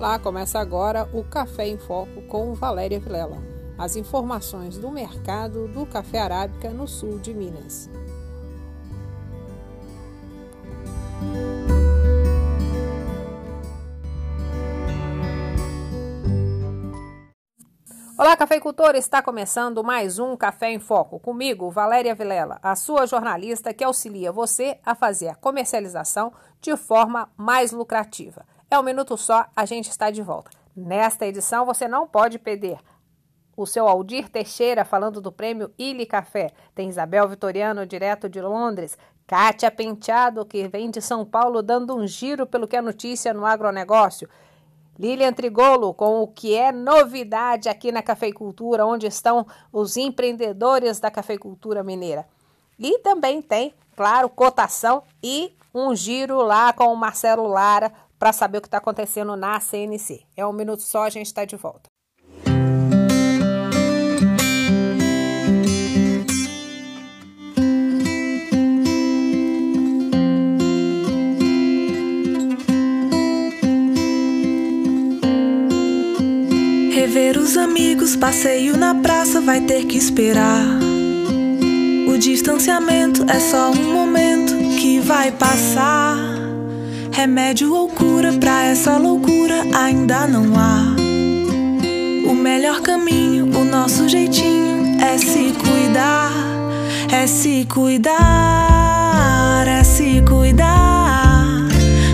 Olá, 0.00 0.18
começa 0.18 0.58
agora 0.58 1.06
o 1.12 1.22
Café 1.22 1.68
em 1.68 1.76
Foco 1.76 2.22
com 2.22 2.54
Valéria 2.54 2.98
Vilela. 2.98 3.36
As 3.76 3.96
informações 3.96 4.78
do 4.78 4.90
mercado 4.90 5.68
do 5.68 5.84
café 5.84 6.20
arábica 6.20 6.70
no 6.70 6.88
sul 6.88 7.18
de 7.18 7.34
Minas. 7.34 7.90
Olá, 18.16 18.34
cafeicultor! 18.38 18.94
Está 18.94 19.20
começando 19.20 19.84
mais 19.84 20.18
um 20.18 20.34
Café 20.34 20.70
em 20.70 20.78
Foco. 20.78 21.20
Comigo, 21.20 21.70
Valéria 21.70 22.14
Vilela, 22.14 22.58
a 22.62 22.74
sua 22.74 23.04
jornalista 23.04 23.74
que 23.74 23.84
auxilia 23.84 24.32
você 24.32 24.78
a 24.82 24.94
fazer 24.94 25.28
a 25.28 25.34
comercialização 25.34 26.32
de 26.58 26.74
forma 26.74 27.30
mais 27.36 27.70
lucrativa. 27.70 28.46
É 28.70 28.78
um 28.78 28.84
minuto 28.84 29.16
só, 29.16 29.46
a 29.56 29.66
gente 29.66 29.90
está 29.90 30.12
de 30.12 30.22
volta. 30.22 30.52
Nesta 30.76 31.26
edição, 31.26 31.66
você 31.66 31.88
não 31.88 32.06
pode 32.06 32.38
perder 32.38 32.78
o 33.56 33.66
seu 33.66 33.88
Aldir 33.88 34.28
Teixeira 34.28 34.84
falando 34.84 35.20
do 35.20 35.32
prêmio 35.32 35.72
Ilha 35.76 36.06
Café. 36.06 36.52
Tem 36.72 36.88
Isabel 36.88 37.28
Vitoriano, 37.28 37.84
direto 37.84 38.28
de 38.28 38.40
Londres. 38.40 38.96
Kátia 39.26 39.72
Penteado, 39.72 40.46
que 40.46 40.68
vem 40.68 40.88
de 40.88 41.02
São 41.02 41.24
Paulo, 41.26 41.62
dando 41.62 41.96
um 41.96 42.06
giro 42.06 42.46
pelo 42.46 42.68
que 42.68 42.76
é 42.76 42.80
notícia 42.80 43.34
no 43.34 43.44
agronegócio. 43.44 44.28
Lilian 44.96 45.32
Trigolo, 45.32 45.92
com 45.92 46.20
o 46.22 46.28
que 46.28 46.54
é 46.54 46.70
novidade 46.70 47.68
aqui 47.68 47.90
na 47.90 48.02
cafeicultura, 48.02 48.86
onde 48.86 49.04
estão 49.04 49.48
os 49.72 49.96
empreendedores 49.96 51.00
da 51.00 51.10
cafeicultura 51.10 51.82
mineira. 51.82 52.24
E 52.78 53.00
também 53.00 53.42
tem, 53.42 53.74
claro, 53.96 54.28
cotação 54.28 55.02
e 55.20 55.56
um 55.74 55.94
giro 55.94 56.40
lá 56.42 56.72
com 56.72 56.92
o 56.92 56.96
Marcelo 56.96 57.48
Lara 57.48 57.92
para 58.20 58.34
saber 58.34 58.58
o 58.58 58.60
que 58.60 58.68
está 58.68 58.76
acontecendo 58.76 59.34
na 59.34 59.58
CNC. 59.58 60.20
É 60.36 60.46
um 60.46 60.52
minuto 60.52 60.82
só, 60.82 61.04
a 61.04 61.10
gente 61.10 61.26
está 61.26 61.46
de 61.46 61.56
volta. 61.56 61.88
Rever 76.92 77.38
os 77.38 77.56
amigos, 77.56 78.14
passeio 78.16 78.76
na 78.76 78.94
praça 78.96 79.40
vai 79.40 79.62
ter 79.62 79.86
que 79.86 79.96
esperar. 79.96 80.78
O 82.06 82.18
distanciamento 82.18 83.24
é 83.30 83.40
só 83.40 83.70
um 83.70 83.94
momento 83.94 84.52
que 84.78 85.00
vai 85.00 85.32
passar. 85.32 86.49
Remédio 87.20 87.74
ou 87.74 87.86
cura 87.86 88.32
pra 88.32 88.64
essa 88.64 88.96
loucura 88.96 89.62
ainda 89.76 90.26
não 90.26 90.58
há. 90.58 90.96
O 92.26 92.34
melhor 92.34 92.80
caminho, 92.80 93.44
o 93.58 93.62
nosso 93.62 94.08
jeitinho 94.08 94.98
é 94.98 95.18
se 95.18 95.52
cuidar, 95.52 96.32
é 97.12 97.26
se 97.26 97.66
cuidar, 97.66 98.16
é 99.68 99.84
se 99.84 100.22
cuidar. 100.26 101.44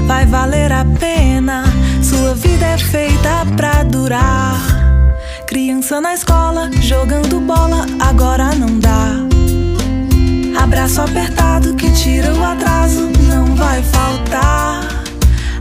Vai 0.09 0.27
valer 0.27 0.73
a 0.73 0.85
pena, 0.99 1.63
sua 2.03 2.35
vida 2.35 2.67
é 2.67 2.77
feita 2.77 3.47
pra 3.57 3.85
durar. 3.85 4.59
Criança 5.47 6.01
na 6.01 6.15
escola, 6.15 6.69
jogando 6.81 7.39
bola, 7.39 7.87
agora 8.01 8.57
não 8.57 8.81
dá. 8.81 9.13
Abraço 10.61 11.01
apertado 11.01 11.77
que 11.77 11.93
tira 11.93 12.35
o 12.35 12.45
atraso, 12.45 13.09
não 13.29 13.55
vai 13.55 13.81
faltar. 13.85 14.66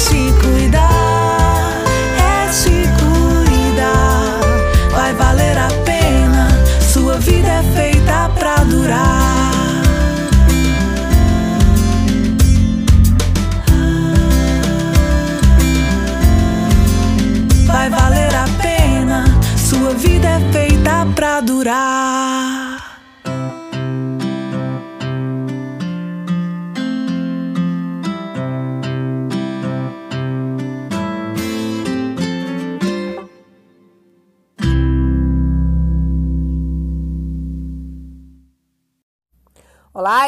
Se 0.00 0.32
cuidar, 0.40 1.69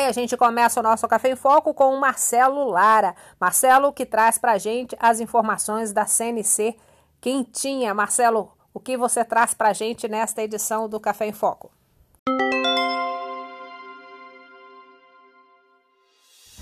e 0.03 0.07
a 0.07 0.13
gente 0.13 0.37
começa 0.37 0.81
o 0.81 0.83
nosso 0.83 1.07
Café 1.07 1.31
em 1.31 1.37
Foco 1.37 1.73
com 1.73 1.95
o 1.95 2.01
Marcelo 2.01 2.69
Lara. 2.69 3.15
Marcelo 3.41 3.93
que 3.93 4.05
traz 4.05 4.37
para 4.37 4.53
a 4.53 4.59
gente 4.59 4.97
as 4.99 5.21
informações 5.21 5.93
da 5.93 6.07
CNC 6.07 6.77
quentinha. 7.21 7.95
Marcelo, 7.95 8.51
o 8.75 8.81
que 8.81 8.97
você 8.97 9.25
traz 9.25 9.55
para 9.55 9.69
a 9.69 9.73
gente 9.73 10.09
nesta 10.09 10.43
edição 10.43 10.89
do 10.89 10.99
Café 10.99 11.27
em 11.27 11.33
Foco? 11.33 11.71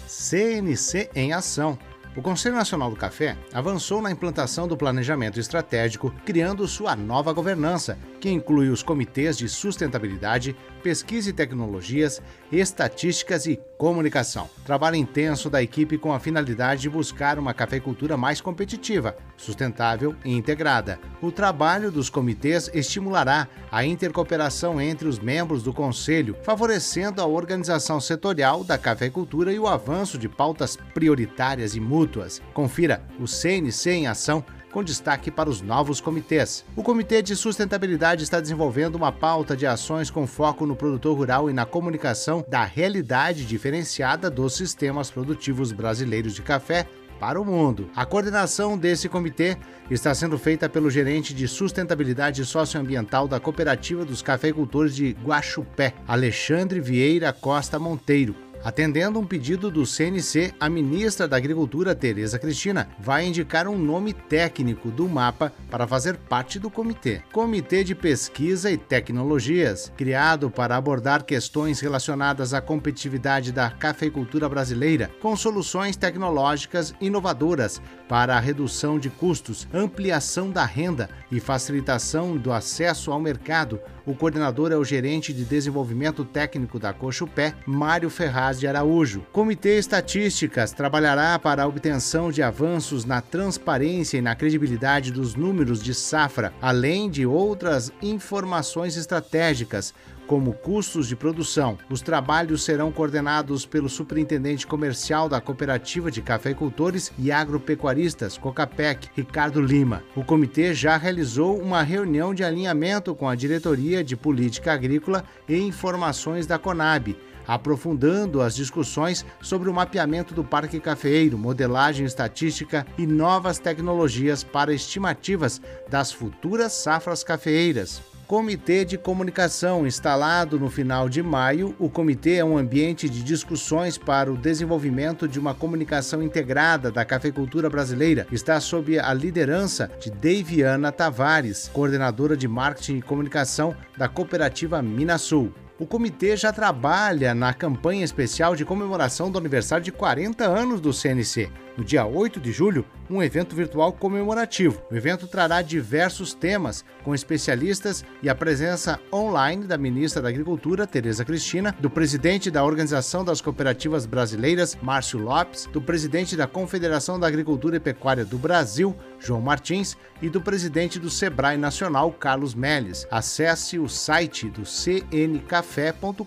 CNC 0.07 1.11
em 1.15 1.33
ação. 1.33 1.79
O 2.17 2.21
Conselho 2.21 2.57
Nacional 2.57 2.91
do 2.91 2.97
Café 2.97 3.39
avançou 3.55 4.03
na 4.03 4.11
implantação 4.11 4.69
do 4.69 4.77
planejamento 4.77 5.41
estratégico, 5.41 6.13
criando 6.27 6.69
sua 6.69 6.95
nova 6.95 7.33
governança, 7.33 7.97
que 8.20 8.31
inclui 8.31 8.69
os 8.69 8.82
comitês 8.82 9.37
de 9.37 9.49
sustentabilidade, 9.49 10.55
pesquisa 10.82 11.31
e 11.31 11.32
tecnologias, 11.32 12.20
estatísticas 12.52 13.46
e 13.46 13.58
comunicação. 13.78 14.49
Trabalho 14.64 14.96
intenso 14.96 15.49
da 15.49 15.62
equipe 15.62 15.96
com 15.96 16.12
a 16.12 16.20
finalidade 16.20 16.82
de 16.82 16.90
buscar 16.90 17.38
uma 17.38 17.55
cafeicultura 17.55 18.17
mais 18.17 18.40
competitiva, 18.40 19.17
sustentável 19.37 20.14
e 20.25 20.37
integrada. 20.37 21.00
O 21.22 21.32
trabalho 21.32 21.90
dos 21.90 22.11
comitês 22.11 22.70
estimulará 22.75 23.49
a 23.72 23.84
intercooperação 23.84 24.81
entre 24.81 25.08
os 25.08 25.19
membros 25.19 25.62
do 25.62 25.72
conselho, 25.72 26.37
favorecendo 26.43 27.22
a 27.22 27.26
organização 27.26 27.99
setorial 28.00 28.62
da 28.62 28.76
cafeicultura 28.76 29.52
e 29.52 29.58
o 29.58 29.67
avanço 29.67 30.19
de 30.19 30.28
pautas 30.28 30.76
prioritárias 30.93 31.75
e 31.75 31.81
mútuas. 31.81 32.43
Confira 32.52 33.02
o 33.19 33.26
CNC 33.26 33.90
em 33.90 34.06
ação 34.06 34.44
com 34.70 34.82
destaque 34.82 35.31
para 35.31 35.50
os 35.50 35.61
novos 35.61 36.00
comitês. 36.00 36.64
O 36.76 36.82
Comitê 36.82 37.22
de 37.22 37.37
Sustentabilidade 37.37 38.25
está 38.25 38.40
desenvolvendo 38.40 38.94
uma 38.94 39.12
pauta 39.12 39.56
de 39.56 39.67
ações 39.67 40.11
com 40.11 40.26
foco 40.26 40.67
no 40.67 40.76
produtor 40.76 41.17
rural 41.17 41.50
e 41.50 41.52
na 41.52 41.67
comunicação 41.67 42.44
da 42.49 42.64
realidade 42.64 43.44
diferenciada 43.44 44.31
dos 44.31 44.55
sistemas 44.55 45.11
produtivos 45.11 45.72
brasileiros 45.72 46.34
de 46.34 46.43
café 46.43 46.87
para 47.20 47.40
o 47.40 47.44
mundo. 47.44 47.90
A 47.94 48.06
coordenação 48.06 48.78
desse 48.78 49.08
comitê 49.08 49.56
está 49.90 50.14
sendo 50.14 50.38
feita 50.38 50.69
pelo 50.69 50.90
gerente 50.90 51.34
de 51.34 51.46
sustentabilidade 51.46 52.44
socioambiental 52.44 53.28
da 53.28 53.38
Cooperativa 53.38 54.05
dos 54.05 54.22
Cafeicultores 54.22 54.96
de 54.96 55.14
Guaxupé, 55.22 55.93
Alexandre 56.08 56.81
Vieira 56.81 57.32
Costa 57.32 57.78
Monteiro. 57.78 58.50
Atendendo 58.62 59.19
um 59.19 59.25
pedido 59.25 59.71
do 59.71 59.87
CNC, 59.87 60.53
a 60.61 60.69
ministra 60.69 61.27
da 61.27 61.37
Agricultura, 61.37 61.95
Tereza 61.95 62.39
Cristina, 62.39 62.89
vai 62.99 63.25
indicar 63.25 63.67
um 63.67 63.79
nome 63.79 64.12
técnico 64.12 64.91
do 64.91 65.09
mapa 65.09 65.51
para 65.71 65.87
fazer 65.87 66.19
parte 66.19 66.59
do 66.59 66.71
comitê. 66.71 67.23
Comitê 67.33 67.83
de 67.83 67.95
Pesquisa 67.95 68.71
e 68.71 68.77
Tecnologias, 68.77 69.91
criado 69.97 70.51
para 70.51 70.77
abordar 70.77 71.25
questões 71.25 71.81
relacionadas 71.81 72.53
à 72.53 72.61
competitividade 72.61 73.51
da 73.51 73.71
cafeicultura 73.71 74.47
brasileira, 74.47 75.11
com 75.23 75.35
soluções 75.35 75.97
tecnológicas 75.97 76.95
inovadoras 77.01 77.81
para 78.11 78.37
a 78.37 78.41
redução 78.41 78.99
de 78.99 79.09
custos, 79.09 79.67
ampliação 79.73 80.51
da 80.51 80.67
renda 80.67 81.09
e 81.33 81.41
facilitação 81.41 82.37
do 82.37 82.53
acesso 82.53 83.11
ao 83.11 83.21
mercado. 83.21 83.81
O 84.11 84.15
coordenador 84.17 84.73
é 84.73 84.77
o 84.77 84.85
gerente 84.85 85.33
de 85.33 85.45
desenvolvimento 85.45 86.25
técnico 86.25 86.81
da 86.81 86.93
Cochupé, 86.93 87.55
Mário 87.65 88.11
Ferraz 88.11 88.59
de 88.59 88.67
Araújo. 88.67 89.25
Comitê 89.31 89.79
Estatísticas 89.79 90.73
trabalhará 90.73 91.39
para 91.39 91.62
a 91.62 91.67
obtenção 91.69 92.33
de 92.33 92.43
avanços 92.43 93.05
na 93.05 93.21
transparência 93.21 94.19
e 94.19 94.21
na 94.21 94.35
credibilidade 94.35 95.12
dos 95.12 95.37
números 95.37 95.81
de 95.81 95.95
safra, 95.95 96.53
além 96.61 97.09
de 97.09 97.25
outras 97.25 97.93
informações 98.03 98.97
estratégicas 98.97 99.95
como 100.31 100.53
custos 100.53 101.09
de 101.09 101.17
produção. 101.17 101.77
Os 101.91 102.03
trabalhos 102.03 102.62
serão 102.62 102.93
coordenados 102.93 103.67
pelo 103.67 103.88
superintendente 103.88 104.65
comercial 104.65 105.29
da 105.29 105.41
Cooperativa 105.41 106.09
de 106.09 106.23
Cafeicultores 106.23 107.11
e 107.19 107.32
Agropecuaristas, 107.32 108.38
COCAPEC, 108.38 109.11
Ricardo 109.17 109.61
Lima. 109.61 110.05
O 110.15 110.23
comitê 110.23 110.73
já 110.73 110.97
realizou 110.97 111.61
uma 111.61 111.82
reunião 111.82 112.32
de 112.32 112.44
alinhamento 112.44 113.12
com 113.12 113.29
a 113.29 113.35
Diretoria 113.35 114.05
de 114.05 114.17
Política 114.17 114.73
Agrícola 114.73 115.25
e 115.49 115.56
Informações 115.56 116.47
da 116.47 116.61
CONAB 116.61 117.17
aprofundando 117.49 118.41
as 118.41 118.55
discussões 118.55 119.27
sobre 119.43 119.69
o 119.69 119.75
mapeamento 119.75 120.32
do 120.32 120.44
parque 120.44 120.79
cafeeiro, 120.79 121.37
modelagem 121.37 122.06
estatística 122.06 122.87
e 122.97 123.05
novas 123.05 123.59
tecnologias 123.59 124.44
para 124.44 124.73
estimativas 124.73 125.61
das 125.88 126.12
futuras 126.12 126.73
safras 126.75 127.25
cafeeiras. 127.25 128.00
Comitê 128.31 128.85
de 128.85 128.97
Comunicação, 128.97 129.85
instalado 129.85 130.56
no 130.56 130.71
final 130.71 131.09
de 131.09 131.21
maio, 131.21 131.75
o 131.81 131.91
comitê 131.91 132.35
é 132.35 132.44
um 132.44 132.56
ambiente 132.56 133.09
de 133.09 133.25
discussões 133.25 133.99
para 133.99 134.32
o 134.32 134.37
desenvolvimento 134.37 135.27
de 135.27 135.41
uma 135.41 135.53
comunicação 135.53 136.23
integrada 136.23 136.93
da 136.93 137.05
cafeicultura 137.05 137.69
brasileira. 137.69 138.29
Está 138.31 138.61
sob 138.61 138.97
a 139.00 139.12
liderança 139.12 139.91
de 139.99 140.12
Daviana 140.12 140.93
Tavares, 140.93 141.69
coordenadora 141.73 142.37
de 142.37 142.47
marketing 142.47 142.99
e 142.99 143.03
comunicação 143.03 143.75
da 143.99 144.06
cooperativa 144.06 144.81
Minasul 144.81 145.53
o 145.81 145.87
comitê 145.87 146.37
já 146.37 146.53
trabalha 146.53 147.35
na 147.35 147.55
campanha 147.55 148.05
especial 148.05 148.55
de 148.55 148.67
comemoração 148.67 149.31
do 149.31 149.38
aniversário 149.38 149.82
de 149.82 149.91
40 149.91 150.44
anos 150.44 150.79
do 150.79 150.93
CNC. 150.93 151.50
No 151.76 151.84
dia 151.84 152.05
8 152.05 152.40
de 152.40 152.52
julho, 152.52 152.84
um 153.08 153.22
evento 153.22 153.55
virtual 153.55 153.93
comemorativo. 153.93 154.82
O 154.90 154.94
evento 154.94 155.26
trará 155.26 155.62
diversos 155.62 156.34
temas, 156.34 156.84
com 157.02 157.14
especialistas 157.14 158.05
e 158.22 158.28
a 158.28 158.34
presença 158.34 159.00
online 159.12 159.67
da 159.67 159.78
ministra 159.78 160.22
da 160.22 160.28
Agricultura, 160.28 160.87
Tereza 160.87 161.25
Cristina, 161.25 161.75
do 161.81 161.88
presidente 161.90 162.50
da 162.50 162.64
Organização 162.64 163.25
das 163.25 163.40
Cooperativas 163.40 164.06
Brasileiras, 164.06 164.76
Márcio 164.81 165.19
Lopes, 165.19 165.67
do 165.67 165.81
presidente 165.81 166.37
da 166.37 166.46
Confederação 166.46 167.19
da 167.19 167.26
Agricultura 167.26 167.76
e 167.76 167.81
Pecuária 167.81 168.25
do 168.25 168.38
Brasil, 168.38 168.94
João 169.19 169.40
Martins, 169.40 169.96
e 170.22 170.28
do 170.28 170.40
presidente 170.40 170.99
do 170.99 171.08
Sebrae 171.08 171.56
Nacional, 171.56 172.12
Carlos 172.12 172.55
Melles. 172.55 173.06
Acesse 173.11 173.78
o 173.78 173.88
site 173.88 174.49
do 174.49 174.64
cncafé.com.br 174.64 176.25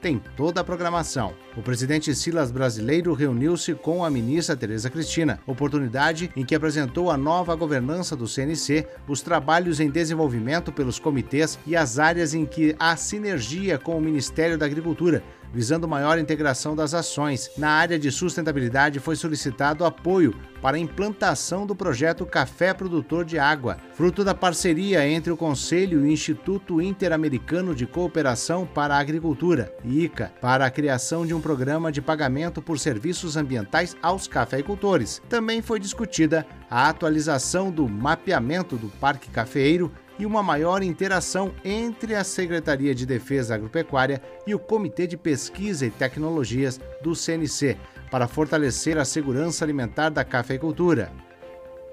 tem 0.00 0.20
toda 0.36 0.60
a 0.60 0.64
programação. 0.64 1.34
O 1.56 1.62
presidente 1.62 2.14
Silas 2.14 2.50
Brasileiro 2.50 3.12
reuniu-se 3.12 3.74
com 3.74 4.04
a 4.04 4.10
ministra 4.10 4.56
Tereza 4.56 4.88
Cristina, 4.88 5.40
oportunidade 5.46 6.30
em 6.36 6.44
que 6.44 6.54
apresentou 6.54 7.10
a 7.10 7.16
nova 7.16 7.54
governança 7.54 8.14
do 8.14 8.28
CNC, 8.28 8.86
os 9.08 9.20
trabalhos 9.20 9.80
em 9.80 9.90
desenvolvimento 9.90 10.72
pelos 10.72 10.98
comitês 10.98 11.58
e 11.66 11.76
as 11.76 11.98
áreas 11.98 12.34
em 12.34 12.46
que 12.46 12.76
há 12.78 12.96
sinergia 12.96 13.78
com 13.78 13.96
o 13.96 14.00
Ministério 14.00 14.56
da 14.56 14.66
Agricultura, 14.66 15.22
visando 15.52 15.88
maior 15.88 16.18
integração 16.18 16.76
das 16.76 16.94
ações. 16.94 17.50
Na 17.56 17.70
área 17.70 17.98
de 17.98 18.10
sustentabilidade 18.10 19.00
foi 19.00 19.16
solicitado 19.16 19.84
apoio 19.84 20.34
para 20.60 20.76
a 20.76 20.80
implantação 20.80 21.66
do 21.66 21.74
projeto 21.74 22.26
Café 22.26 22.74
Produtor 22.74 23.24
de 23.24 23.38
Água, 23.38 23.78
fruto 23.94 24.24
da 24.24 24.34
parceria 24.34 25.06
entre 25.08 25.32
o 25.32 25.36
Conselho 25.36 26.00
e 26.00 26.02
o 26.02 26.06
Instituto 26.06 26.80
Interamericano 26.80 27.74
de 27.74 27.86
Cooperação 27.86 28.66
para 28.66 28.96
a 28.96 28.98
Agricultura, 28.98 29.72
ICA, 29.84 30.32
para 30.40 30.66
a 30.66 30.70
criação 30.70 31.26
de 31.26 31.32
um 31.32 31.40
programa 31.40 31.92
de 31.92 32.02
pagamento 32.02 32.60
por 32.60 32.78
serviços 32.78 33.36
ambientais 33.36 33.96
aos 34.02 34.26
cafeicultores. 34.26 35.22
Também 35.28 35.62
foi 35.62 35.78
discutida 35.78 36.46
a 36.70 36.88
atualização 36.88 37.70
do 37.70 37.88
mapeamento 37.88 38.76
do 38.76 38.88
Parque 38.88 39.30
Cafeeiro 39.30 39.92
e 40.18 40.26
uma 40.26 40.42
maior 40.42 40.82
interação 40.82 41.54
entre 41.64 42.14
a 42.14 42.24
Secretaria 42.24 42.94
de 42.94 43.06
Defesa 43.06 43.54
Agropecuária 43.54 44.20
e 44.46 44.54
o 44.54 44.58
Comitê 44.58 45.06
de 45.06 45.16
Pesquisa 45.16 45.86
e 45.86 45.90
Tecnologias 45.90 46.80
do 47.02 47.14
CNC, 47.14 47.76
para 48.10 48.26
fortalecer 48.26 48.98
a 48.98 49.04
segurança 49.04 49.64
alimentar 49.64 50.10
da 50.10 50.24
cafeicultura. 50.24 51.12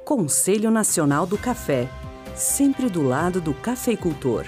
Conselho 0.03 0.71
Nacional 0.71 1.25
do 1.25 1.37
Café 1.37 1.89
sempre 2.35 2.89
do 2.89 3.01
lado 3.01 3.39
do 3.39 3.53
cafeicultor. 3.53 4.45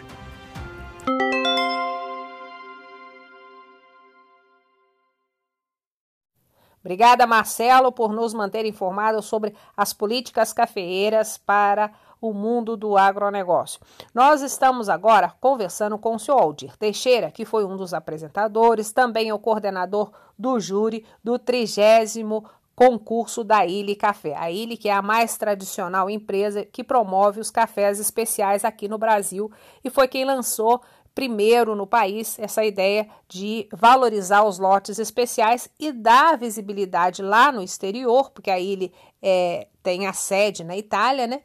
Obrigada, 6.81 7.27
Marcelo, 7.27 7.91
por 7.91 8.13
nos 8.13 8.33
manter 8.33 8.65
informados 8.65 9.25
sobre 9.25 9.53
as 9.75 9.91
políticas 9.91 10.53
cafeeiras 10.53 11.37
para 11.37 11.91
o 12.21 12.33
mundo 12.33 12.75
do 12.75 12.97
agronegócio. 12.97 13.79
Nós 14.13 14.41
estamos 14.41 14.89
agora 14.89 15.33
conversando 15.39 15.97
com 15.97 16.15
o 16.15 16.19
senhor 16.19 16.39
Aldir 16.39 16.75
Teixeira, 16.77 17.31
que 17.31 17.45
foi 17.45 17.65
um 17.65 17.75
dos 17.75 17.93
apresentadores, 17.93 18.91
também 18.91 19.31
o 19.31 19.39
coordenador 19.39 20.11
do 20.37 20.59
júri 20.59 21.05
do 21.23 21.37
trigésimo 21.39 22.43
concurso 22.75 23.43
da 23.43 23.65
Ilha 23.65 23.95
Café. 23.95 24.35
A 24.37 24.51
Ilha 24.51 24.77
que 24.77 24.87
é 24.87 24.93
a 24.93 25.01
mais 25.01 25.35
tradicional 25.35 26.09
empresa 26.09 26.63
que 26.63 26.83
promove 26.83 27.39
os 27.39 27.49
cafés 27.49 27.99
especiais 27.99 28.63
aqui 28.63 28.87
no 28.87 28.99
Brasil 28.99 29.51
e 29.83 29.89
foi 29.89 30.07
quem 30.07 30.23
lançou 30.23 30.81
primeiro 31.17 31.75
no 31.75 31.87
país 31.87 32.37
essa 32.37 32.63
ideia 32.63 33.07
de 33.27 33.67
valorizar 33.73 34.43
os 34.43 34.59
lotes 34.59 34.99
especiais 34.99 35.67
e 35.79 35.91
dar 35.91 36.37
visibilidade 36.37 37.23
lá 37.23 37.51
no 37.51 37.63
exterior, 37.63 38.29
porque 38.29 38.51
a 38.51 38.59
Ilha 38.59 38.91
é, 39.19 39.67
tem 39.81 40.05
a 40.05 40.13
sede 40.13 40.63
na 40.63 40.77
Itália, 40.77 41.25
né? 41.25 41.41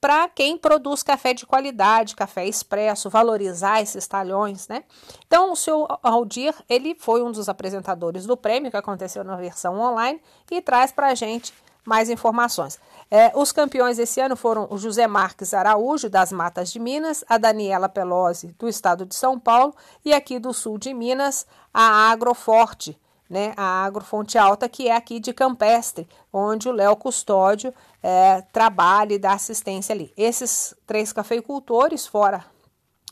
Para 0.00 0.28
quem 0.28 0.56
produz 0.56 1.02
café 1.02 1.34
de 1.34 1.44
qualidade, 1.44 2.16
café 2.16 2.46
expresso, 2.46 3.10
valorizar 3.10 3.82
esses 3.82 4.06
talhões, 4.06 4.66
né? 4.66 4.84
Então, 5.26 5.52
o 5.52 5.56
seu 5.56 5.86
Aldir, 6.02 6.54
ele 6.68 6.94
foi 6.98 7.22
um 7.22 7.30
dos 7.30 7.48
apresentadores 7.48 8.24
do 8.24 8.36
prêmio, 8.36 8.70
que 8.70 8.76
aconteceu 8.76 9.22
na 9.22 9.36
versão 9.36 9.78
online, 9.78 10.20
e 10.50 10.62
traz 10.62 10.90
para 10.90 11.08
a 11.08 11.14
gente 11.14 11.52
mais 11.84 12.08
informações. 12.08 12.78
É, 13.10 13.32
os 13.34 13.52
campeões 13.52 13.98
esse 13.98 14.20
ano 14.20 14.36
foram 14.36 14.68
o 14.70 14.78
José 14.78 15.06
Marques 15.06 15.52
Araújo, 15.52 16.08
das 16.08 16.32
Matas 16.32 16.72
de 16.72 16.78
Minas, 16.78 17.24
a 17.28 17.36
Daniela 17.36 17.88
Pelosi, 17.88 18.54
do 18.58 18.68
estado 18.68 19.04
de 19.04 19.14
São 19.14 19.38
Paulo, 19.38 19.74
e 20.04 20.12
aqui 20.14 20.38
do 20.38 20.52
sul 20.52 20.78
de 20.78 20.94
Minas, 20.94 21.46
a 21.74 22.10
Agroforte, 22.10 22.98
né, 23.30 23.54
a 23.56 23.84
Agrofonte 23.84 24.36
Alta, 24.36 24.68
que 24.68 24.88
é 24.88 24.96
aqui 24.96 25.20
de 25.20 25.32
Campestre, 25.32 26.08
onde 26.32 26.68
o 26.68 26.72
Léo 26.72 26.96
Custódio 26.96 27.72
é, 28.02 28.42
trabalha 28.52 29.14
e 29.14 29.18
dá 29.18 29.34
assistência 29.34 29.94
ali. 29.94 30.12
Esses 30.16 30.74
três 30.84 31.12
cafeicultores, 31.12 32.08
fora, 32.08 32.44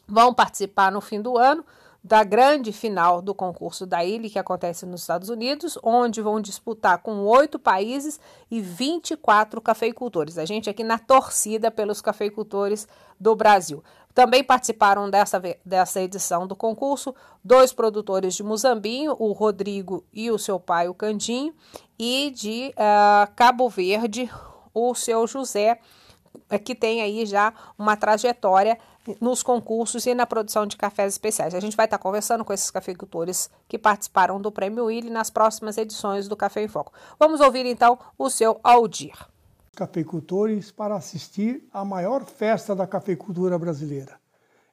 vão 0.09 0.35
participar 0.35 0.91
no 0.91 1.01
fim 1.01 1.23
do 1.23 1.39
ano 1.39 1.65
da 2.09 2.25
grande 2.25 2.73
final 2.73 3.21
do 3.21 3.35
concurso 3.35 3.85
da 3.85 4.03
ilha, 4.03 4.31
que 4.31 4.38
acontece 4.38 4.87
nos 4.87 5.03
Estados 5.03 5.29
Unidos, 5.29 5.79
onde 5.83 6.23
vão 6.23 6.41
disputar 6.41 6.97
com 7.03 7.21
oito 7.27 7.59
países 7.59 8.19
e 8.50 8.62
24 8.62 9.61
cafeicultores. 9.61 10.38
A 10.38 10.47
gente 10.47 10.71
aqui 10.71 10.83
na 10.83 10.99
torcida 10.99 11.71
pelos 11.71 12.00
cafeicultores 12.00 12.88
do 13.21 13.37
Brasil. 13.37 13.85
Também 14.15 14.43
participaram 14.43 15.11
dessa, 15.11 15.41
dessa 15.62 16.00
edição 16.00 16.47
do 16.47 16.57
concurso 16.57 17.15
dois 17.45 17.75
produtores 17.75 18.35
de 18.35 18.43
Muzambinho, 18.43 19.15
o 19.19 19.33
Rodrigo 19.33 20.03
e 20.11 20.31
o 20.31 20.38
seu 20.38 20.59
pai, 20.59 20.88
o 20.88 20.95
Candinho, 20.95 21.55
e 21.99 22.31
de 22.31 22.73
uh, 22.73 23.31
Cabo 23.37 23.69
Verde, 23.69 24.31
o 24.73 24.95
seu 24.95 25.27
José, 25.27 25.79
eh, 26.49 26.59
que 26.59 26.75
tem 26.75 27.03
aí 27.03 27.27
já 27.27 27.53
uma 27.79 27.97
trajetória 27.97 28.79
nos 29.21 29.43
concursos 29.43 30.07
e 30.07 30.15
na 30.15 30.27
produção 30.27 30.67
de 30.67 30.77
cafés 30.77 31.15
especiais. 31.15 31.55
A 31.55 31.61
gente 31.61 31.77
vai 31.77 31.87
estar 31.87 31.99
conversando 31.99 32.45
com 32.45 32.53
esses 32.53 32.71
cafeicultores 32.71 33.50
que 33.67 33.79
participaram 33.79 34.41
do 34.41 34.53
Prêmio 34.53 34.87
Willy 34.87 35.11
nas 35.11 35.31
próximas 35.31 35.79
edições 35.79 36.29
do 36.29 36.37
Café 36.37 36.62
em 36.62 36.69
Foco. 36.69 36.93
Vamos 37.19 37.41
ouvir 37.41 37.67
então 37.67 37.99
o 38.19 38.29
seu 38.29 38.61
Aldir. 38.62 39.17
Cafeicultores 39.77 40.71
para 40.71 40.97
assistir 40.97 41.67
à 41.73 41.85
maior 41.85 42.25
festa 42.25 42.75
da 42.75 42.87
cafeicultura 42.87 43.59
brasileira. 43.59 44.19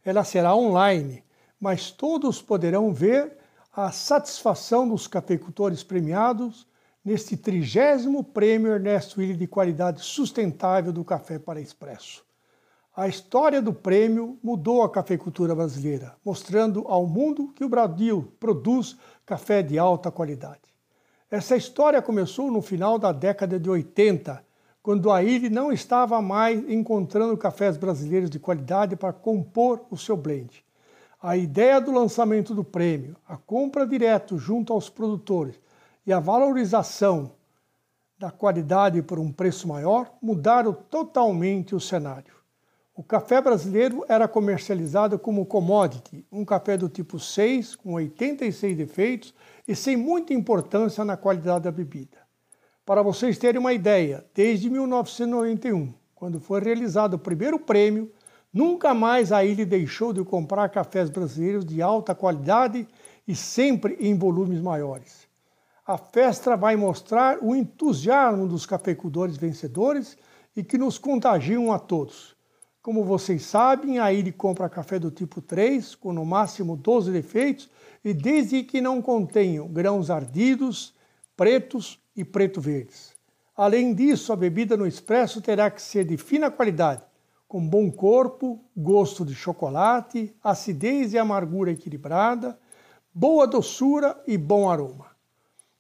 Ela 0.04 0.24
será 0.24 0.56
online, 0.56 1.24
mas 1.60 1.92
todos 1.92 2.42
poderão 2.42 2.94
ver 2.94 3.38
a 3.72 3.92
satisfação 3.92 4.88
dos 4.88 5.08
cafeicultores 5.08 5.84
premiados 5.84 6.68
neste 7.04 7.38
trigésimo 7.38 8.24
Prêmio 8.24 8.72
Ernesto 8.72 9.20
Willi 9.20 9.36
de 9.36 9.48
Qualidade 9.48 10.02
Sustentável 10.02 10.92
do 10.92 11.04
Café 11.04 11.38
para 11.38 11.62
Expresso. 11.62 12.26
A 12.98 13.10
história 13.10 13.62
do 13.62 13.74
prêmio 13.74 14.40
mudou 14.42 14.82
a 14.82 14.90
cafeicultura 14.90 15.54
brasileira, 15.54 16.16
mostrando 16.24 16.86
ao 16.88 17.06
mundo 17.06 17.52
que 17.54 17.66
o 17.66 17.68
Brasil 17.68 18.32
produz 18.40 18.96
café 19.26 19.62
de 19.62 19.78
alta 19.78 20.10
qualidade. 20.10 20.62
Essa 21.30 21.58
história 21.58 22.02
começou 22.02 22.50
no 22.50 22.62
final 22.62 22.98
da 22.98 23.12
década 23.12 23.60
de 23.60 23.70
80, 23.70 24.42
quando 24.82 25.12
a 25.12 25.22
ilha 25.22 25.50
não 25.50 25.74
estava 25.74 26.22
mais 26.22 26.58
encontrando 26.70 27.36
cafés 27.36 27.76
brasileiros 27.76 28.30
de 28.30 28.40
qualidade 28.40 28.96
para 28.96 29.12
compor 29.12 29.82
o 29.92 29.98
seu 29.98 30.16
blend. 30.16 30.64
A 31.22 31.36
ideia 31.36 31.82
do 31.82 31.92
lançamento 31.92 32.56
do 32.56 32.64
prêmio, 32.64 33.18
a 33.28 33.36
compra 33.36 33.86
direto 33.86 34.38
junto 34.38 34.72
aos 34.72 34.90
produtores 34.90 35.60
e 36.08 36.14
a 36.14 36.22
valorização 36.22 37.34
da 38.18 38.32
qualidade 38.32 39.02
por 39.02 39.20
um 39.20 39.34
preço 39.34 39.68
maior 39.68 40.14
mudaram 40.22 40.72
totalmente 40.72 41.76
o 41.76 41.80
cenário. 41.82 42.35
O 42.98 43.04
café 43.04 43.42
brasileiro 43.42 44.06
era 44.08 44.26
comercializado 44.26 45.20
como 45.20 45.46
commodity, 45.46 46.26
um 46.32 46.46
café 46.46 46.78
do 46.78 46.88
tipo 46.88 47.20
6, 47.20 47.76
com 47.76 47.92
86 47.96 48.78
defeitos 48.78 49.34
e 49.68 49.76
sem 49.76 49.98
muita 49.98 50.34
importância 50.34 51.04
na 51.04 51.18
qualidade 51.18 51.66
da 51.66 51.72
bebida. 51.74 52.18
Para 52.86 53.02
vocês 53.02 53.38
terem 53.38 53.60
uma 53.60 53.74
ideia, 53.74 54.26
desde 54.34 54.70
1991, 54.70 55.94
quando 56.16 56.40
foi 56.40 56.62
realizado 56.62 57.16
o 57.16 57.20
primeiro 57.20 57.60
prêmio, 57.60 58.10
nunca 58.54 58.94
mais 58.94 59.34
a 59.34 59.44
ilha 59.44 59.66
deixou 59.66 60.14
de 60.14 60.24
comprar 60.24 60.70
cafés 60.70 61.10
brasileiros 61.10 61.66
de 61.66 61.82
alta 61.82 62.16
qualidade 62.16 62.88
e 63.28 63.36
sempre 63.36 63.98
em 64.00 64.18
volumes 64.18 64.62
maiores. 64.62 65.28
A 65.86 65.98
festa 65.98 66.56
vai 66.56 66.78
mostrar 66.78 67.40
o 67.42 67.54
entusiasmo 67.54 68.48
dos 68.48 68.66
cafeicultores 68.66 69.36
vencedores 69.36 70.18
e 70.56 70.64
que 70.64 70.78
nos 70.78 70.98
contagiam 70.98 71.74
a 71.74 71.78
todos. 71.78 72.35
Como 72.86 73.04
vocês 73.04 73.42
sabem, 73.42 73.98
a 73.98 74.14
IRI 74.14 74.32
compra 74.32 74.70
café 74.70 75.00
do 75.00 75.10
tipo 75.10 75.42
3, 75.42 75.96
com 75.96 76.14
no 76.14 76.24
máximo 76.24 76.78
12 76.78 77.12
defeitos, 77.12 77.68
e 78.04 78.14
desde 78.14 78.62
que 78.62 78.80
não 78.80 79.02
contenham 79.02 79.68
grãos 79.68 80.12
ardidos, 80.12 80.94
pretos 81.36 82.00
e 82.16 82.24
preto-verdes. 82.24 83.16
Além 83.58 83.92
disso, 83.92 84.32
a 84.32 84.36
bebida 84.36 84.78
no 84.78 84.86
expresso 84.86 85.42
terá 85.42 85.72
que 85.72 85.82
ser 85.82 86.06
de 86.06 86.16
fina 86.16 86.52
qualidade, 86.52 87.02
com 87.48 87.68
bom 87.68 87.90
corpo, 87.90 88.64
gosto 88.78 89.26
de 89.26 89.34
chocolate, 89.34 90.32
acidez 90.44 91.12
e 91.12 91.18
amargura 91.18 91.72
equilibrada, 91.72 92.56
boa 93.12 93.48
doçura 93.48 94.16
e 94.28 94.38
bom 94.38 94.70
aroma. 94.70 95.08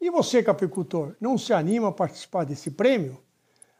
E 0.01 0.09
você, 0.09 0.41
cafeicultor, 0.41 1.15
não 1.21 1.37
se 1.37 1.53
anima 1.53 1.89
a 1.89 1.91
participar 1.91 2.45
desse 2.45 2.71
prêmio? 2.71 3.23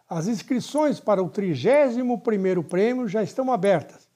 As 0.07 0.27
inscrições 0.27 1.00
para 1.00 1.21
o 1.21 1.29
31º 1.29 2.63
prêmio 2.63 3.07
já 3.07 3.24
estão 3.24 3.51
abertas 3.51 4.07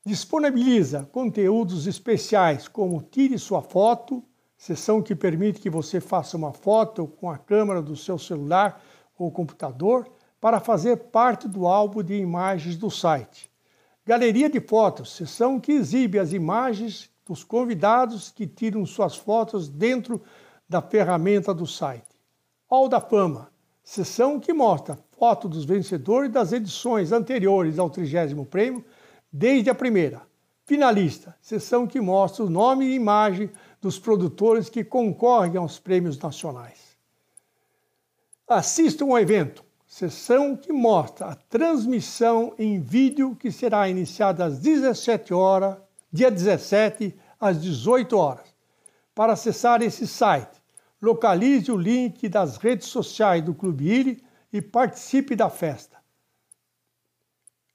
disponibiliza 0.03 1.07
conteúdos 1.11 1.85
especiais 1.85 2.67
como 2.67 3.03
Tire 3.03 3.37
Sua 3.37 3.61
Foto, 3.61 4.23
sessão 4.57 5.03
que 5.03 5.13
permite 5.13 5.61
que 5.61 5.69
você 5.69 6.01
faça 6.01 6.35
uma 6.35 6.51
foto 6.51 7.05
com 7.05 7.29
a 7.29 7.37
câmera 7.37 7.79
do 7.79 7.95
seu 7.95 8.17
celular 8.17 8.81
ou 9.15 9.31
computador 9.31 10.09
para 10.41 10.59
fazer 10.59 10.97
parte 10.97 11.47
do 11.47 11.67
álbum 11.67 12.01
de 12.01 12.15
imagens 12.15 12.75
do 12.75 12.89
site. 12.89 13.48
Galeria 14.09 14.49
de 14.49 14.59
fotos, 14.59 15.11
sessão 15.11 15.59
que 15.59 15.71
exibe 15.71 16.17
as 16.17 16.33
imagens 16.33 17.11
dos 17.27 17.43
convidados 17.43 18.31
que 18.31 18.47
tiram 18.47 18.83
suas 18.83 19.15
fotos 19.15 19.69
dentro 19.69 20.19
da 20.67 20.81
ferramenta 20.81 21.53
do 21.53 21.67
site. 21.67 22.07
Hall 22.67 22.89
da 22.89 22.99
Fama, 22.99 23.51
sessão 23.83 24.39
que 24.39 24.51
mostra 24.51 24.97
foto 25.11 25.47
dos 25.47 25.63
vencedores 25.63 26.31
das 26.31 26.51
edições 26.51 27.11
anteriores 27.11 27.77
ao 27.77 27.87
30 27.87 28.45
prêmio, 28.45 28.83
desde 29.31 29.69
a 29.69 29.75
primeira. 29.75 30.23
Finalista, 30.65 31.37
sessão 31.39 31.85
que 31.85 32.01
mostra 32.01 32.43
o 32.43 32.49
nome 32.49 32.85
e 32.85 32.95
imagem 32.95 33.51
dos 33.79 33.99
produtores 33.99 34.69
que 34.69 34.83
concorrem 34.83 35.55
aos 35.55 35.77
prêmios 35.77 36.17
nacionais. 36.17 36.97
Assistam 38.47 39.05
ao 39.05 39.19
evento 39.19 39.68
sessão 39.89 40.55
que 40.55 40.71
mostra 40.71 41.29
a 41.29 41.35
transmissão 41.35 42.53
em 42.59 42.79
vídeo 42.79 43.35
que 43.35 43.51
será 43.51 43.89
iniciada 43.89 44.45
às 44.45 44.59
17 44.59 45.33
horas, 45.33 45.77
dia 46.13 46.29
17, 46.29 47.19
às 47.39 47.59
18 47.59 48.15
horas. 48.15 48.55
Para 49.15 49.33
acessar 49.33 49.81
esse 49.81 50.05
site, 50.05 50.61
localize 51.01 51.71
o 51.71 51.75
link 51.75 52.29
das 52.29 52.57
redes 52.57 52.87
sociais 52.87 53.43
do 53.43 53.55
Clube 53.55 53.89
IRI 53.89 54.23
e 54.53 54.61
participe 54.61 55.35
da 55.35 55.49
festa. 55.49 55.97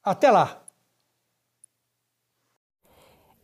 Até 0.01 0.31
lá! 0.31 0.64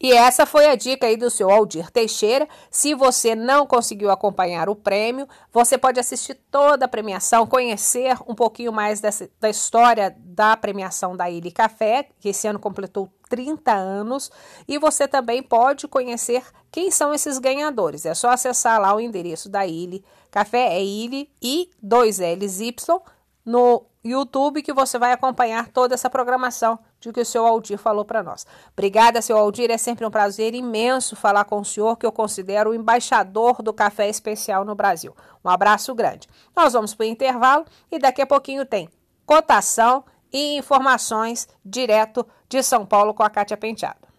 E 0.01 0.13
essa 0.13 0.47
foi 0.47 0.67
a 0.67 0.75
dica 0.75 1.07
aí 1.07 1.15
do 1.15 1.29
seu 1.29 1.51
Aldir 1.51 1.91
Teixeira. 1.91 2.49
Se 2.71 2.95
você 2.95 3.35
não 3.35 3.67
conseguiu 3.67 4.11
acompanhar 4.11 4.71
o 4.71 4.75
prêmio, 4.75 5.29
você 5.53 5.77
pode 5.77 6.01
assistir 6.01 6.35
toda 6.51 6.87
a 6.87 6.89
premiação, 6.89 7.47
conhecer 7.47 8.17
um 8.27 8.35
pouquinho 8.35 8.73
mais 8.73 9.01
dessa, 9.01 9.29
da 9.39 9.51
história 9.51 10.17
da 10.19 10.57
premiação 10.57 11.15
da 11.15 11.29
Ilha 11.29 11.53
Café, 11.53 12.09
que 12.19 12.31
esse 12.31 12.49
ano 12.49 12.59
completou 12.59 13.13
30 13.29 13.71
anos, 13.73 14.31
e 14.67 14.79
você 14.79 15.07
também 15.07 15.43
pode 15.43 15.87
conhecer 15.87 16.45
quem 16.73 16.91
são 16.91 17.13
esses 17.13 17.39
ganhadores. 17.39 18.07
É 18.07 18.15
só 18.15 18.31
acessar 18.31 18.81
lá 18.81 18.95
o 18.95 19.01
endereço 19.01 19.51
da 19.51 19.67
Ilha 19.67 20.01
Café, 20.31 20.77
é 20.77 20.83
Ilha 20.83 21.27
e 21.43 21.69
2 21.83 22.21
L's 22.21 22.61
Y 22.61 23.03
no 23.45 23.85
YouTube 24.03 24.63
que 24.63 24.73
você 24.73 24.99
vai 24.99 25.13
acompanhar 25.13 25.69
toda 25.69 25.95
essa 25.95 26.09
programação 26.09 26.79
de 27.01 27.13
que 27.13 27.21
o 27.21 27.25
seu 27.25 27.47
Aldir 27.47 27.79
falou 27.79 28.05
para 28.05 28.23
nós. 28.23 28.47
Obrigada, 28.73 29.23
seu 29.23 29.37
Aldir. 29.37 29.71
É 29.71 29.79
sempre 29.79 30.05
um 30.05 30.11
prazer 30.11 30.55
imenso 30.55 31.17
falar 31.17 31.45
com 31.45 31.61
o 31.61 31.65
senhor, 31.65 31.97
que 31.97 32.05
eu 32.05 32.13
considero 32.13 32.71
o 32.71 32.75
embaixador 32.75 33.63
do 33.63 33.73
café 33.73 34.09
especial 34.09 34.65
no 34.65 34.75
Brasil. 34.75 35.17
Um 35.45 35.49
abraço 35.49 35.95
grande. 35.95 36.29
Nós 36.55 36.75
vamos 36.75 36.95
para 36.95 37.05
o 37.05 37.09
intervalo 37.09 37.65
e 37.91 37.99
daqui 37.99 38.21
a 38.21 38.27
pouquinho 38.27 38.67
tem 38.67 38.89
cotação 39.25 40.05
e 40.33 40.59
informações 40.59 41.49
direto 41.65 42.27
de 42.49 42.63
São 42.63 42.85
Paulo 42.85 43.15
com 43.15 43.23
a 43.23 43.31
Kátia 43.31 43.57
Penteado. 43.57 44.10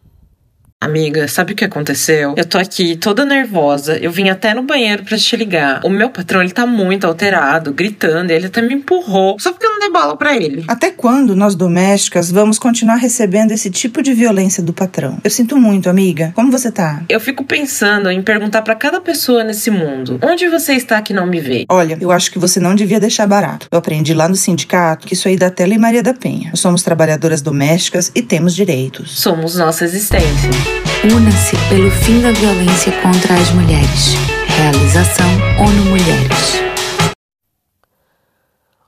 Amiga, 0.84 1.28
sabe 1.28 1.54
o 1.54 1.56
que 1.56 1.64
aconteceu? 1.64 2.34
Eu 2.36 2.44
tô 2.44 2.58
aqui 2.58 2.96
toda 2.96 3.24
nervosa. 3.24 4.00
Eu 4.00 4.10
vim 4.10 4.30
até 4.30 4.52
no 4.56 4.64
banheiro 4.64 5.04
para 5.04 5.16
te 5.16 5.38
ligar. 5.38 5.80
O 5.86 5.90
meu 5.92 6.10
patrão, 6.10 6.42
ele 6.42 6.50
tá 6.50 6.66
muito 6.66 7.06
alterado, 7.06 7.72
gritando. 7.72 8.32
Ele 8.32 8.48
até 8.48 8.64
me 8.64 8.74
empurrou. 8.74 9.38
Só 9.40 9.52
porque 9.52 9.64
eu 9.64 9.70
não 9.70 9.80
dei 9.80 9.92
bola 9.92 10.18
para 10.18 10.36
ele. 10.36 10.66
Até 10.68 10.90
quando 10.90 11.36
nós 11.36 11.54
domésticas 11.54 12.32
vamos 12.32 12.58
continuar 12.58 12.96
recebendo 12.96 13.52
esse 13.52 13.70
tipo 13.70 14.02
de 14.02 14.12
violência 14.12 14.64
do 14.64 14.74
patrão? 14.74 15.20
Eu 15.24 15.30
sinto 15.30 15.56
muito, 15.56 15.88
amiga. 15.88 16.32
Como 16.34 16.52
você 16.52 16.72
tá? 16.72 17.04
Eu 17.08 17.20
fico 17.20 17.44
pensando 17.44 18.10
em 18.10 18.24
perguntar 18.24 18.64
para 18.64 18.74
cada 18.74 19.00
pessoa 19.00 19.44
nesse 19.44 19.70
mundo: 19.70 20.20
onde 20.24 20.50
você 20.50 20.74
está 20.74 21.00
que 21.04 21.14
não 21.14 21.28
me 21.28 21.40
vê? 21.40 21.64
Olha, 21.70 21.96
eu 22.02 22.12
acho 22.12 22.32
que 22.32 22.40
você 22.40 22.60
não 22.60 22.74
devia 22.74 23.00
deixar 23.00 23.28
barato. 23.28 23.68
Eu 23.72 23.78
aprendi 23.78 24.16
lá 24.16 24.28
no 24.28 24.36
sindicato 24.36 25.06
que 25.06 25.14
isso 25.14 25.28
aí 25.28 25.38
dá 25.38 25.52
tela 25.52 25.76
e 25.76 25.78
Maria 25.78 26.02
da 26.02 26.16
Penha. 26.16 26.50
Nós 26.50 26.60
somos 26.60 26.82
trabalhadoras 26.82 27.44
domésticas 27.44 28.12
e 28.16 28.24
temos 28.24 28.56
direitos. 28.56 29.20
Somos 29.20 29.58
nossa 29.58 29.86
existência. 29.86 30.71
Una-se 31.04 31.58
pelo 31.68 31.90
fim 31.90 32.22
da 32.22 32.32
violência 32.32 32.92
contra 33.02 33.34
as 33.34 33.50
mulheres. 33.50 34.14
Realização 34.56 35.26
ONU 35.60 35.90
Mulheres. 35.90 36.62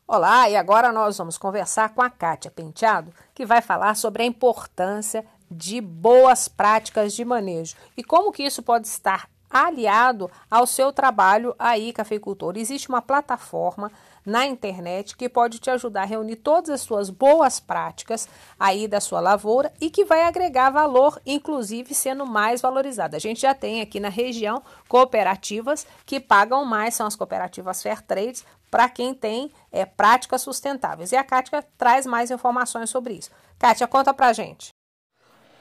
Olá, 0.08 0.48
e 0.48 0.55
agora 0.55 0.91
nós 0.91 1.17
vamos 1.17 1.39
conversar 1.39 1.89
com 1.96 2.03
a 2.03 2.12
Kátia 2.12 2.51
Penteado, 2.51 3.12
que 3.34 3.48
vai 3.48 3.63
falar 3.63 3.96
sobre 3.96 4.22
a 4.22 4.27
importância 4.27 5.25
de 5.50 5.82
boas 5.82 6.48
práticas 6.48 7.13
de 7.13 7.25
manejo 7.25 7.75
e 7.98 8.03
como 8.03 8.32
que 8.32 8.43
isso 8.43 8.62
pode 8.62 8.86
estar 8.86 9.27
aliado 9.50 10.29
ao 10.51 10.67
seu 10.67 10.93
trabalho 10.93 11.55
aí, 11.58 11.91
cafeicultor. 11.91 12.53
Existe 12.58 12.89
uma 12.89 13.01
plataforma 13.01 13.91
na 14.25 14.46
internet 14.46 15.15
que 15.15 15.27
pode 15.30 15.60
te 15.60 15.70
ajudar 15.70 16.03
a 16.03 16.06
reunir 16.06 16.38
todas 16.38 16.70
as 16.70 16.82
suas 16.82 17.10
boas 17.10 17.60
práticas 17.60 18.27
aí 18.60 18.88
da 18.88 19.00
sua 19.00 19.20
lavoura 19.20 19.72
e 19.80 19.89
que 19.89 20.06
vai 20.06 20.24
agregar 20.24 20.70
valor, 20.70 21.22
inclusive 21.25 21.94
sendo 21.94 22.25
mais 22.25 22.62
valorizada. 22.62 23.18
A 23.18 23.20
gente 23.20 23.42
já 23.42 23.53
tem 23.53 23.82
aqui 23.82 24.00
na 24.00 24.10
região 24.10 24.62
cooperativas 24.88 25.86
que 26.06 26.20
pagam 26.20 26.65
mais, 26.65 26.96
são 26.96 27.08
as 27.08 27.15
cooperativas 27.15 27.82
Fair 27.82 28.01
Trades, 28.01 28.46
para 28.74 28.89
quem 28.89 29.13
tem 29.13 29.51
é, 29.72 29.86
práticas 29.86 30.42
sustentáveis. 30.42 31.12
E 31.12 31.15
a 31.15 31.24
Kátia 31.24 31.63
traz 31.77 32.08
mais 32.08 32.32
informações 32.32 32.89
sobre 32.89 33.13
isso. 33.13 33.30
Kátia, 33.60 33.88
conta 33.88 34.12
pra 34.13 34.34
gente. 34.34 34.70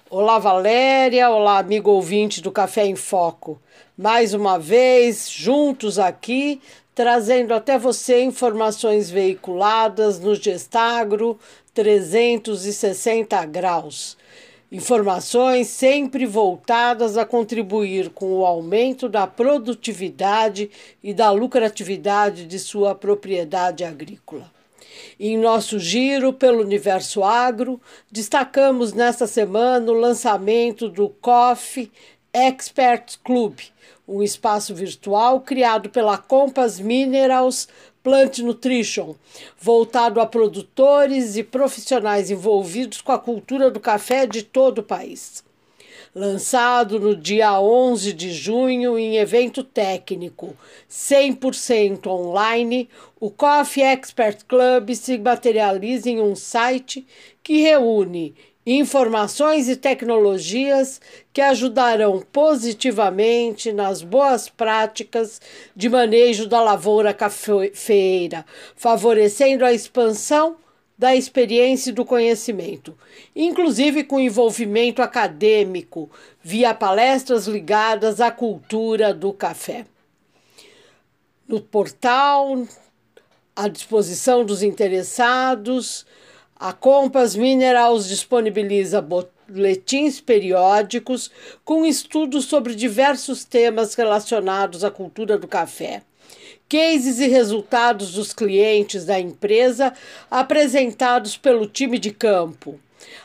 Olá, 0.09 0.39
Valéria. 0.39 1.31
Olá, 1.31 1.59
amigo 1.59 1.91
ouvinte 1.91 2.43
do 2.43 2.53
Café 2.53 2.87
em 2.87 2.97
Foco. 2.97 3.61
Mais 3.97 4.35
uma 4.35 4.59
vez, 4.59 5.31
juntos 5.31 5.99
aqui, 5.99 6.61
trazendo 6.95 7.55
até 7.55 7.79
você 7.79 8.23
informações 8.23 9.11
veiculadas 9.11 10.19
no 10.21 10.35
Gestagro 10.35 11.39
360 11.75 13.45
graus. 13.47 14.17
Informações 14.71 15.69
sempre 15.69 16.25
voltadas 16.25 17.19
a 17.19 17.27
contribuir 17.27 18.09
com 18.11 18.39
o 18.39 18.47
aumento 18.47 19.07
da 19.07 19.27
produtividade 19.27 20.71
e 21.03 21.13
da 21.13 21.31
lucratividade 21.31 22.47
de 22.47 22.59
sua 22.59 22.95
propriedade 22.95 23.85
agrícola. 23.85 24.51
Em 25.21 25.37
nosso 25.37 25.79
giro 25.79 26.33
pelo 26.33 26.63
universo 26.63 27.23
agro, 27.23 27.81
destacamos 28.11 28.93
nesta 28.93 29.27
semana 29.27 29.91
o 29.93 29.95
lançamento 29.95 30.89
do 30.89 31.09
Coffee 31.09 31.91
Expert 32.33 33.19
Club, 33.23 33.59
um 34.07 34.23
espaço 34.23 34.75
virtual 34.75 35.41
criado 35.41 35.89
pela 35.89 36.19
Compass 36.19 36.81
Minerals 36.81 37.69
Plant 38.03 38.39
Nutrition, 38.39 39.15
voltado 39.59 40.21
a 40.21 40.27
produtores 40.27 41.37
e 41.37 41.45
profissionais 41.45 42.31
envolvidos 42.31 43.01
com 43.01 43.13
a 43.13 43.19
cultura 43.19 43.71
do 43.71 43.79
café 43.79 44.27
de 44.27 44.43
todo 44.43 44.79
o 44.79 44.83
país. 44.83 45.45
Lançado 46.15 47.01
no 47.01 47.17
dia 47.17 47.59
11 47.59 48.13
de 48.13 48.31
junho 48.33 48.99
em 48.99 49.17
evento 49.17 49.65
técnico 49.65 50.55
100% 50.91 52.07
online, 52.07 52.87
o 53.19 53.31
Coffee 53.31 53.83
Expert 53.83 54.45
Club 54.47 54.95
se 54.95 55.17
materializa 55.17 56.11
em 56.11 56.21
um 56.21 56.37
site 56.37 57.07
que 57.43 57.63
reúne 57.63 58.35
informações 58.65 59.69
e 59.69 59.77
tecnologias 59.77 61.01
que 61.33 61.41
ajudarão 61.41 62.21
positivamente 62.33 63.73
nas 63.73 64.03
boas 64.03 64.49
práticas 64.49 65.41
de 65.75 65.89
manejo 65.89 66.47
da 66.47 66.63
lavoura 66.63 67.13
cafeeira, 67.13 68.47
favorecendo 68.77 69.65
a 69.65 69.73
expansão 69.73 70.57
da 70.97 71.17
experiência 71.17 71.91
e 71.91 71.93
do 71.93 72.05
conhecimento, 72.05 72.97
inclusive 73.35 74.05
com 74.05 74.21
envolvimento 74.21 75.03
acadêmico, 75.03 76.09
via 76.41 76.73
palestras 76.73 77.49
ligadas 77.49 78.21
à 78.21 78.31
cultura 78.31 79.13
do 79.13 79.33
café. 79.33 79.85
No 81.49 81.61
portal, 81.61 82.65
à 83.57 83.67
disposição 83.67 84.45
dos 84.45 84.63
interessados, 84.63 86.07
a 86.63 86.73
Compass 86.73 87.35
Minerals 87.35 88.07
disponibiliza 88.07 89.03
boletins 89.03 90.21
periódicos 90.21 91.29
com 91.65 91.85
estudos 91.85 92.45
sobre 92.45 92.77
diversos 92.77 93.45
temas 93.45 93.97
relacionados 93.97 94.85
à 94.85 94.91
cultura 94.91 95.37
do 95.37 95.49
café. 95.49 96.03
Cases 96.69 97.19
e 97.19 97.27
resultados 97.27 98.13
dos 98.13 98.33
clientes 98.33 99.05
da 99.05 99.19
empresa 99.19 99.93
apresentados 100.31 101.37
pelo 101.37 101.67
time 101.67 101.99
de 101.99 102.13
campo 102.13 102.79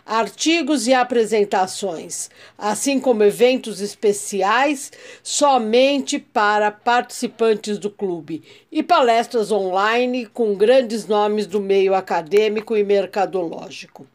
artigos 0.06 0.88
e 0.88 0.94
apresentações, 0.94 2.30
assim 2.58 3.00
como 3.00 3.24
eventos 3.24 3.82
especiais 3.82 4.92
somente 5.22 6.20
para 6.20 6.72
participantes 6.72 7.78
do 7.78 7.90
clube 7.90 8.44
e 8.72 8.82
palestras 8.82 9.52
online 9.52 10.26
com 10.28 10.56
grandes 10.56 11.06
nomes 11.06 11.46
do 11.46 11.60
meio 11.60 11.94
acadêmico 11.94 12.76
e 12.76 12.84
mercadológico. 12.84 14.08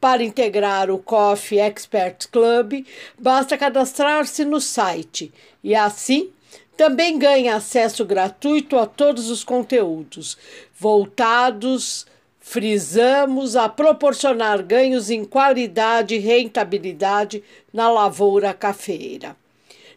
Para 0.00 0.22
integrar 0.22 0.90
o 0.90 0.98
Coffee 0.98 1.58
Expert 1.58 2.28
Club, 2.30 2.84
basta 3.18 3.58
cadastrar-se 3.58 4.44
no 4.44 4.60
site 4.60 5.32
e 5.62 5.74
assim 5.74 6.30
também 6.76 7.18
ganha 7.18 7.56
acesso 7.56 8.04
gratuito 8.04 8.76
a 8.76 8.86
todos 8.86 9.30
os 9.30 9.42
conteúdos 9.42 10.36
voltados 10.78 12.06
frisamos 12.48 13.56
a 13.56 13.68
proporcionar 13.68 14.62
ganhos 14.62 15.10
em 15.10 15.24
qualidade 15.24 16.14
e 16.14 16.18
rentabilidade 16.18 17.42
na 17.72 17.90
lavoura 17.90 18.54
cafeira. 18.54 19.36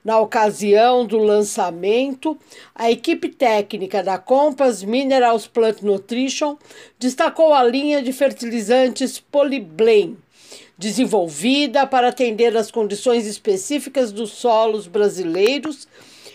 Na 0.04 0.20
ocasião 0.20 1.06
do 1.06 1.20
lançamento, 1.20 2.36
a 2.74 2.90
equipe 2.90 3.30
técnica 3.30 4.02
da 4.02 4.18
Compass 4.18 4.82
Minerals 4.82 5.46
Plant 5.46 5.84
Nutrition 5.84 6.58
destacou 6.98 7.54
a 7.54 7.64
linha 7.64 8.02
de 8.02 8.12
fertilizantes 8.12 9.20
Polyblend, 9.20 10.18
desenvolvida 10.76 11.86
para 11.86 12.08
atender 12.08 12.58
às 12.58 12.72
condições 12.72 13.28
específicas 13.28 14.12
dos 14.12 14.32
solos 14.32 14.88
brasileiros 14.88 15.88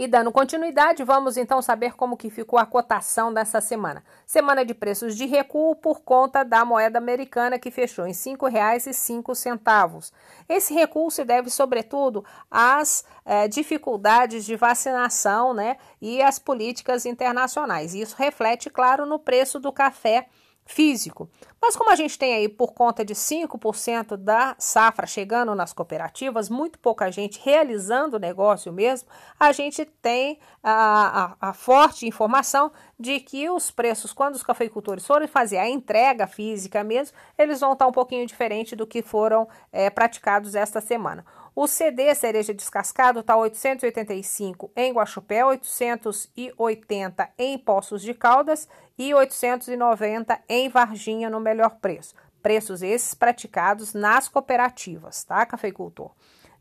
E 0.00 0.08
dando 0.08 0.32
continuidade, 0.32 1.04
vamos 1.04 1.36
então 1.36 1.60
saber 1.60 1.94
como 1.94 2.16
que 2.16 2.30
ficou 2.30 2.58
a 2.58 2.64
cotação 2.64 3.34
dessa 3.34 3.60
semana. 3.60 4.02
Semana 4.24 4.64
de 4.64 4.72
preços 4.72 5.14
de 5.14 5.26
recuo 5.26 5.76
por 5.76 6.00
conta 6.00 6.42
da 6.42 6.64
moeda 6.64 6.96
americana 6.96 7.58
que 7.58 7.70
fechou 7.70 8.06
em 8.06 8.12
R$ 8.12 8.14
5,05. 8.14 10.10
Esse 10.48 10.72
recuo 10.72 11.10
se 11.10 11.22
deve, 11.22 11.50
sobretudo, 11.50 12.24
às 12.50 13.04
eh, 13.26 13.46
dificuldades 13.46 14.46
de 14.46 14.56
vacinação 14.56 15.52
né, 15.52 15.76
e 16.00 16.22
às 16.22 16.38
políticas 16.38 17.04
internacionais. 17.04 17.94
Isso 17.94 18.16
reflete, 18.16 18.70
claro, 18.70 19.04
no 19.04 19.18
preço 19.18 19.60
do 19.60 19.70
café 19.70 20.28
físico. 20.70 21.28
Mas 21.60 21.76
como 21.76 21.90
a 21.90 21.96
gente 21.96 22.18
tem 22.18 22.32
aí 22.32 22.48
por 22.48 22.72
conta 22.72 23.04
de 23.04 23.14
5% 23.14 24.16
da 24.16 24.54
safra 24.58 25.06
chegando 25.06 25.54
nas 25.54 25.72
cooperativas, 25.72 26.48
muito 26.48 26.78
pouca 26.78 27.10
gente 27.10 27.40
realizando 27.44 28.16
o 28.16 28.20
negócio 28.20 28.72
mesmo, 28.72 29.08
a 29.38 29.52
gente 29.52 29.84
tem 29.84 30.38
a, 30.62 31.36
a, 31.40 31.50
a, 31.50 31.52
forte 31.52 32.06
informação 32.06 32.72
de 32.98 33.20
que 33.20 33.50
os 33.50 33.70
preços, 33.70 34.12
quando 34.12 34.36
os 34.36 34.42
cafeicultores 34.42 35.06
forem 35.06 35.28
fazer 35.28 35.58
a 35.58 35.68
entrega 35.68 36.26
física 36.26 36.82
mesmo, 36.82 37.16
eles 37.36 37.60
vão 37.60 37.72
estar 37.72 37.86
um 37.86 37.92
pouquinho 37.92 38.26
diferente 38.26 38.74
do 38.74 38.86
que 38.86 39.02
foram 39.02 39.48
é, 39.72 39.90
praticados 39.90 40.54
esta 40.54 40.80
semana. 40.80 41.26
O 41.62 41.66
CD 41.66 42.14
cereja 42.14 42.54
descascado 42.54 43.20
está 43.20 43.36
885 43.36 44.70
em 44.74 44.94
Guaxupé, 44.94 45.44
880 45.44 47.28
em 47.36 47.58
Poços 47.58 48.00
de 48.00 48.14
Caldas 48.14 48.66
e 48.96 49.12
890 49.12 50.40
em 50.48 50.70
Varginha 50.70 51.28
no 51.28 51.38
melhor 51.38 51.76
preço. 51.78 52.14
Preços 52.42 52.80
esses 52.80 53.12
praticados 53.12 53.92
nas 53.92 54.26
cooperativas, 54.26 55.22
tá, 55.22 55.44
cafeicultor? 55.44 56.12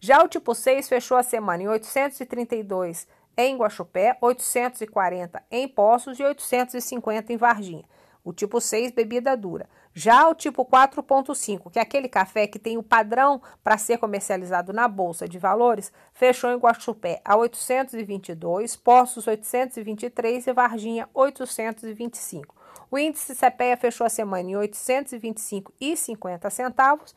Já 0.02 0.22
o 0.22 0.28
tipo 0.28 0.54
6 0.54 0.90
fechou 0.90 1.16
a 1.16 1.24
semana 1.24 1.64
em 1.64 1.68
832 1.70 3.08
em 3.38 3.56
Guaxupé, 3.56 4.18
840 4.20 5.42
em 5.50 5.66
Poços 5.66 6.20
e 6.20 6.26
850 6.26 7.32
em 7.32 7.38
Varginha. 7.38 7.86
O 8.22 8.34
tipo 8.34 8.60
6, 8.60 8.92
bebida 8.92 9.38
dura. 9.38 9.70
Já 9.94 10.30
o 10.30 10.36
tipo 10.36 10.66
4.5, 10.66 11.72
que 11.72 11.80
é 11.80 11.82
aquele 11.82 12.08
café 12.08 12.48
que 12.48 12.60
tem 12.60 12.78
o 12.78 12.84
padrão 12.84 13.42
para 13.64 13.78
ser 13.78 13.98
comercializado 13.98 14.72
na 14.72 14.88
Bolsa 14.88 15.28
de 15.28 15.40
Valores, 15.40 15.92
fechou 16.14 16.52
em 16.52 16.58
Guaxupé 16.58 17.22
a 17.26 17.36
822, 17.36 18.76
Poços 18.76 19.26
823 19.28 20.48
e 20.48 20.54
Varginha 20.54 21.10
825. 21.14 22.60
O 22.92 22.98
índice 22.98 23.36
CPEA 23.36 23.78
fechou 23.78 24.06
a 24.06 24.10
semana 24.10 24.50
em 24.50 24.54
825,50 24.54 26.50
centavos. 26.50 27.16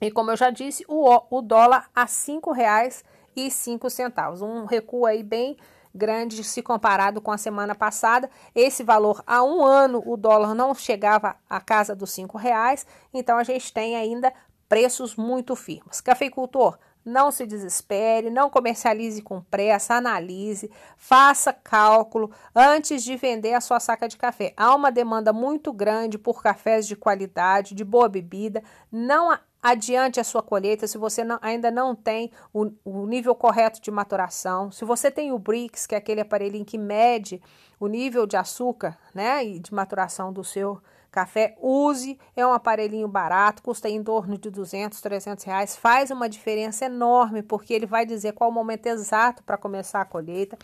E 0.00 0.10
como 0.10 0.30
eu 0.30 0.36
já 0.36 0.48
disse, 0.50 0.84
o, 0.88 1.22
o 1.30 1.42
dólar 1.42 1.90
a 1.94 2.02
R$ 2.02 2.08
5,05. 2.08 4.42
Um 4.42 4.64
recuo 4.64 5.06
aí 5.06 5.22
bem 5.22 5.56
grande 5.94 6.42
se 6.44 6.62
comparado 6.62 7.20
com 7.20 7.30
a 7.30 7.38
semana 7.38 7.74
passada. 7.74 8.30
Esse 8.54 8.82
valor 8.82 9.22
há 9.26 9.42
um 9.42 9.64
ano 9.64 10.02
o 10.06 10.16
dólar 10.16 10.54
não 10.54 10.74
chegava 10.74 11.36
à 11.48 11.60
casa 11.60 11.94
dos 11.94 12.10
cinco 12.12 12.38
reais, 12.38 12.86
então 13.12 13.38
a 13.38 13.44
gente 13.44 13.72
tem 13.72 13.96
ainda 13.96 14.32
preços 14.68 15.16
muito 15.16 15.56
firmes. 15.56 16.00
Cafeicultor, 16.00 16.78
não 17.04 17.30
se 17.30 17.46
desespere, 17.46 18.30
não 18.30 18.50
comercialize 18.50 19.22
com 19.22 19.40
pressa, 19.40 19.94
analise, 19.94 20.70
faça 20.96 21.52
cálculo 21.52 22.30
antes 22.54 23.02
de 23.02 23.16
vender 23.16 23.54
a 23.54 23.60
sua 23.60 23.80
saca 23.80 24.06
de 24.06 24.16
café. 24.16 24.52
Há 24.56 24.74
uma 24.74 24.92
demanda 24.92 25.32
muito 25.32 25.72
grande 25.72 26.18
por 26.18 26.42
cafés 26.42 26.86
de 26.86 26.94
qualidade, 26.94 27.74
de 27.74 27.84
boa 27.84 28.08
bebida. 28.08 28.62
Não 28.92 29.36
adiante 29.62 30.18
a 30.18 30.24
sua 30.24 30.42
colheita 30.42 30.86
se 30.86 30.96
você 30.96 31.22
não, 31.22 31.38
ainda 31.42 31.70
não 31.70 31.94
tem 31.94 32.30
o, 32.52 32.70
o, 32.84 33.06
nível 33.06 33.34
correto 33.34 33.80
de 33.80 33.90
maturação. 33.90 34.70
Se 34.70 34.84
você 34.84 35.10
tem 35.10 35.32
o 35.32 35.38
BRICS, 35.38 35.86
que 35.86 35.94
é 35.94 35.98
aquele 35.98 36.20
aparelhinho 36.20 36.64
que 36.64 36.78
mede 36.78 37.42
o 37.78 37.86
nível 37.86 38.26
de 38.26 38.36
açúcar 38.36 38.98
né, 39.14 39.44
e 39.44 39.58
de 39.58 39.72
maturação 39.72 40.32
do 40.32 40.42
seu 40.42 40.80
café, 41.10 41.56
use. 41.60 42.18
É 42.36 42.46
um 42.46 42.52
aparelhinho 42.52 43.08
barato, 43.08 43.62
custa 43.62 43.88
em 43.88 44.02
torno 44.02 44.38
de 44.38 44.50
200, 44.50 45.00
300 45.00 45.44
reais. 45.44 45.76
Faz 45.76 46.10
uma 46.10 46.28
diferença 46.28 46.84
enorme, 46.84 47.42
porque 47.42 47.74
ele 47.74 47.86
vai 47.86 48.06
dizer 48.06 48.32
qual 48.32 48.50
o 48.50 48.52
momento 48.52 48.86
exato 48.86 49.42
para 49.42 49.58
começar 49.58 50.00
a 50.00 50.04
colheita 50.04 50.56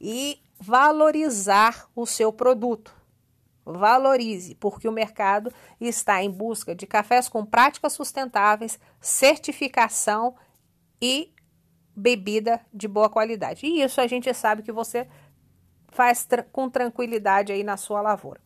e 0.00 0.38
valorizar 0.60 1.88
o 1.94 2.06
seu 2.06 2.32
produto. 2.32 3.03
Valorize, 3.64 4.54
porque 4.56 4.88
o 4.88 4.92
mercado 4.92 5.52
está 5.80 6.22
em 6.22 6.30
busca 6.30 6.74
de 6.74 6.86
cafés 6.86 7.28
com 7.28 7.44
práticas 7.44 7.92
sustentáveis, 7.92 8.78
certificação 9.00 10.34
e 11.00 11.32
bebida 11.96 12.60
de 12.72 12.88
boa 12.88 13.08
qualidade. 13.08 13.66
E 13.66 13.82
isso 13.82 14.00
a 14.00 14.06
gente 14.06 14.32
sabe 14.34 14.62
que 14.62 14.72
você 14.72 15.08
faz 15.88 16.24
tra 16.24 16.42
com 16.42 16.68
tranquilidade 16.68 17.52
aí 17.52 17.62
na 17.62 17.76
sua 17.76 18.00
lavoura. 18.00 18.40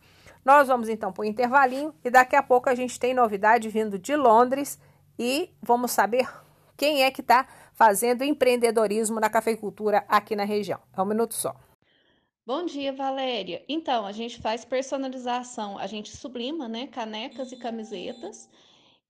Nós 0.44 0.68
vamos 0.68 0.88
então 0.88 1.12
para 1.12 1.22
o 1.22 1.24
intervalinho 1.24 1.94
e 2.04 2.10
daqui 2.10 2.36
a 2.36 2.42
pouco 2.42 2.68
a 2.70 2.74
gente 2.74 2.98
tem 2.98 3.12
novidade 3.12 3.68
vindo 3.68 3.98
de 3.98 4.14
Londres 4.14 4.78
e 5.18 5.50
vamos 5.60 5.90
saber 5.90 6.28
quem 6.76 7.02
é 7.02 7.10
que 7.10 7.20
está 7.20 7.46
fazendo 7.72 8.22
empreendedorismo 8.22 9.18
na 9.18 9.28
cafeicultura 9.28 10.04
aqui 10.08 10.36
na 10.36 10.44
região. 10.44 10.80
É 10.96 11.02
um 11.02 11.04
minuto 11.04 11.34
só. 11.34 11.54
Bom 12.48 12.64
dia, 12.64 12.94
Valéria. 12.94 13.62
Então, 13.68 14.06
a 14.06 14.10
gente 14.12 14.40
faz 14.40 14.64
personalização, 14.64 15.76
a 15.76 15.86
gente 15.86 16.16
sublima, 16.16 16.66
né, 16.66 16.86
canecas 16.86 17.52
e 17.52 17.58
camisetas 17.58 18.48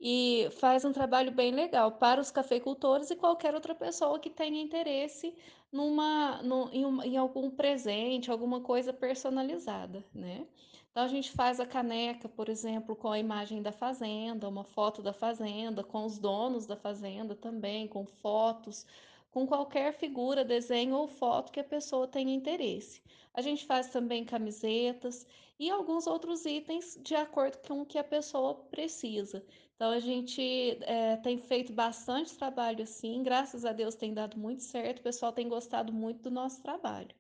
e 0.01 0.49
faz 0.59 0.85
um 0.85 0.93
trabalho 0.93 1.31
bem 1.31 1.53
legal 1.53 1.93
para 1.93 2.21
os 2.21 2.33
cafeicultores 2.33 3.13
e 3.13 3.15
qualquer 3.15 3.55
outra 3.55 3.77
pessoa 3.77 4.19
que 4.19 4.29
tenha 4.29 4.61
interesse 4.61 5.37
numa, 5.71 6.41
em, 6.73 6.83
em 7.11 7.17
algum 7.17 7.49
presente, 7.49 8.29
alguma 8.29 8.61
coisa 8.61 8.93
personalizada, 8.93 10.05
né? 10.13 10.45
Então, 10.91 11.05
a 11.05 11.09
gente 11.09 11.31
faz 11.31 11.61
a 11.61 11.67
caneca, 11.67 12.29
por 12.29 12.49
exemplo, 12.49 12.97
com 12.97 13.13
a 13.13 13.21
imagem 13.21 13.63
da 13.63 13.71
fazenda, 13.71 14.49
uma 14.49 14.65
foto 14.65 15.01
da 15.01 15.13
fazenda, 15.13 15.85
com 15.85 16.05
os 16.05 16.19
donos 16.19 16.67
da 16.67 16.75
fazenda 16.75 17.37
também, 17.37 17.87
com 17.87 18.05
fotos, 18.05 18.85
com 19.31 19.47
qualquer 19.47 19.93
figura, 19.93 20.45
desenho 20.45 20.95
ou 20.95 21.07
foto 21.07 21.53
que 21.53 21.61
a 21.61 21.65
pessoa 21.65 22.09
tenha 22.09 22.35
interesse. 22.35 23.03
A 23.35 23.43
gente 23.43 23.67
faz 23.67 23.89
também 23.89 24.25
camisetas 24.25 25.27
e 25.59 25.71
alguns 25.71 26.07
outros 26.07 26.45
itens 26.45 26.99
de 27.03 27.15
acordo 27.15 27.59
com 27.67 27.83
o 27.83 27.87
que 27.87 27.99
a 27.99 28.05
pessoa 28.05 28.55
precisa. 28.55 29.45
Então 29.75 29.93
a 29.93 30.01
gente 30.01 30.79
é, 30.83 31.17
tem 31.19 31.39
feito 31.39 31.73
bastante 31.73 32.37
trabalho 32.37 32.83
assim, 32.83 33.23
graças 33.23 33.65
a 33.65 33.73
Deus 33.73 33.95
tem 33.95 34.13
dado 34.13 34.37
muito 34.37 34.63
certo, 34.63 34.99
o 34.99 35.03
pessoal 35.03 35.33
tem 35.33 35.49
gostado 35.49 35.93
muito 35.93 36.23
do 36.23 36.31
nosso 36.31 36.61
trabalho. 36.63 37.15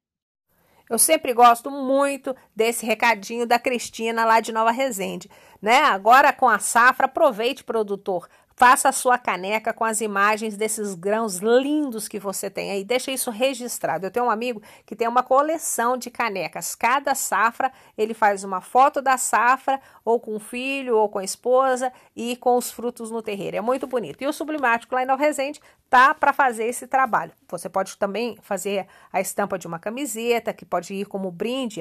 Eu 0.90 0.98
sempre 0.98 1.34
gosto 1.34 1.70
muito 1.70 2.34
desse 2.56 2.86
recadinho 2.86 3.46
da 3.46 3.58
Cristina 3.58 4.24
lá 4.24 4.40
de 4.40 4.52
Nova 4.52 4.70
Resende, 4.70 5.30
né? 5.60 5.80
Agora 5.82 6.32
com 6.32 6.48
a 6.48 6.58
safra, 6.58 7.04
aproveite 7.04 7.62
produtor, 7.62 8.26
Faça 8.58 8.88
a 8.88 8.92
sua 8.92 9.16
caneca 9.16 9.72
com 9.72 9.84
as 9.84 10.00
imagens 10.00 10.56
desses 10.56 10.92
grãos 10.92 11.36
lindos 11.36 12.08
que 12.08 12.18
você 12.18 12.50
tem 12.50 12.72
aí. 12.72 12.82
Deixa 12.82 13.12
isso 13.12 13.30
registrado. 13.30 14.04
Eu 14.04 14.10
tenho 14.10 14.26
um 14.26 14.30
amigo 14.30 14.60
que 14.84 14.96
tem 14.96 15.06
uma 15.06 15.22
coleção 15.22 15.96
de 15.96 16.10
canecas. 16.10 16.74
Cada 16.74 17.14
safra 17.14 17.70
ele 17.96 18.14
faz 18.14 18.42
uma 18.42 18.60
foto 18.60 19.00
da 19.00 19.16
safra, 19.16 19.80
ou 20.04 20.18
com 20.18 20.34
o 20.34 20.40
filho, 20.40 20.96
ou 20.96 21.08
com 21.08 21.20
a 21.20 21.24
esposa, 21.24 21.92
e 22.16 22.34
com 22.34 22.56
os 22.56 22.68
frutos 22.68 23.12
no 23.12 23.22
terreiro. 23.22 23.56
É 23.56 23.60
muito 23.60 23.86
bonito. 23.86 24.24
E 24.24 24.26
o 24.26 24.32
Sublimático 24.32 24.92
lá 24.92 25.04
em 25.04 25.06
Nova 25.06 25.22
Resende 25.22 25.60
tá 25.88 26.14
para 26.14 26.32
fazer 26.32 26.64
esse 26.64 26.86
trabalho. 26.86 27.32
Você 27.48 27.68
pode 27.68 27.96
também 27.96 28.38
fazer 28.42 28.86
a 29.12 29.20
estampa 29.20 29.58
de 29.58 29.66
uma 29.66 29.78
camiseta, 29.78 30.52
que 30.52 30.64
pode 30.64 30.94
ir 30.94 31.06
como 31.06 31.30
brinde 31.30 31.80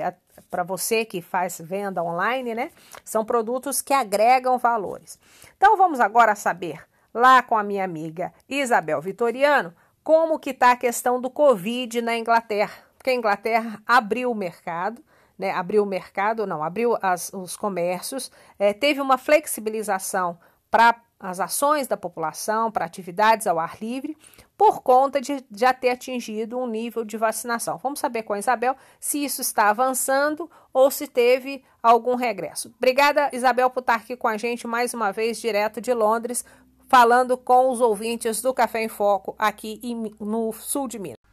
para 0.49 0.63
você 0.63 1.03
que 1.03 1.21
faz 1.21 1.59
venda 1.63 2.03
online, 2.03 2.55
né? 2.55 2.71
São 3.03 3.25
produtos 3.25 3.81
que 3.81 3.93
agregam 3.93 4.57
valores. 4.57 5.19
Então 5.57 5.75
vamos 5.75 5.99
agora 5.99 6.35
saber 6.35 6.81
lá 7.13 7.41
com 7.41 7.57
a 7.57 7.63
minha 7.63 7.83
amiga 7.83 8.33
Isabel 8.47 9.01
Vitoriano 9.01 9.73
como 10.03 10.39
que 10.39 10.51
está 10.51 10.71
a 10.71 10.77
questão 10.77 11.19
do 11.19 11.29
Covid 11.29 12.01
na 12.01 12.17
Inglaterra. 12.17 12.85
Porque 12.97 13.09
a 13.09 13.13
Inglaterra 13.13 13.81
abriu 13.85 14.31
o 14.31 14.35
mercado, 14.35 15.03
né? 15.37 15.51
Abriu 15.51 15.83
o 15.83 15.85
mercado, 15.85 16.47
não, 16.47 16.63
abriu 16.63 16.97
as, 17.01 17.31
os 17.33 17.57
comércios, 17.57 18.31
é, 18.57 18.73
teve 18.73 19.01
uma 19.01 19.17
flexibilização 19.17 20.39
para 20.69 21.01
as 21.19 21.39
ações 21.39 21.87
da 21.87 21.97
população, 21.97 22.71
para 22.71 22.85
atividades 22.85 23.47
ao 23.47 23.57
ar 23.57 23.77
livre, 23.81 24.15
por 24.55 24.81
conta 24.81 25.19
de 25.19 25.43
já 25.51 25.73
ter 25.73 25.89
atingido 25.89 26.57
um 26.57 26.67
nível 26.67 27.03
de 27.03 27.17
vacinação. 27.17 27.77
Vamos 27.77 27.99
saber 27.99 28.23
com 28.23 28.33
a 28.33 28.39
Isabel 28.39 28.75
se 28.99 29.23
isso 29.23 29.41
está 29.41 29.69
avançando 29.69 30.49
ou 30.71 30.91
se 30.91 31.07
teve 31.07 31.63
algum 31.81 32.15
regresso. 32.15 32.73
Obrigada, 32.77 33.29
Isabel, 33.33 33.69
por 33.69 33.79
estar 33.79 33.95
aqui 33.95 34.15
com 34.15 34.27
a 34.27 34.37
gente 34.37 34.67
mais 34.67 34.93
uma 34.93 35.11
vez, 35.11 35.39
direto 35.39 35.81
de 35.81 35.93
Londres, 35.93 36.45
falando 36.87 37.37
com 37.37 37.69
os 37.69 37.81
ouvintes 37.81 38.41
do 38.41 38.53
Café 38.53 38.83
em 38.83 38.87
Foco 38.87 39.35
aqui 39.37 39.79
no 40.19 40.53
sul 40.53 40.87
de 40.87 40.99
Minas. 40.99 41.26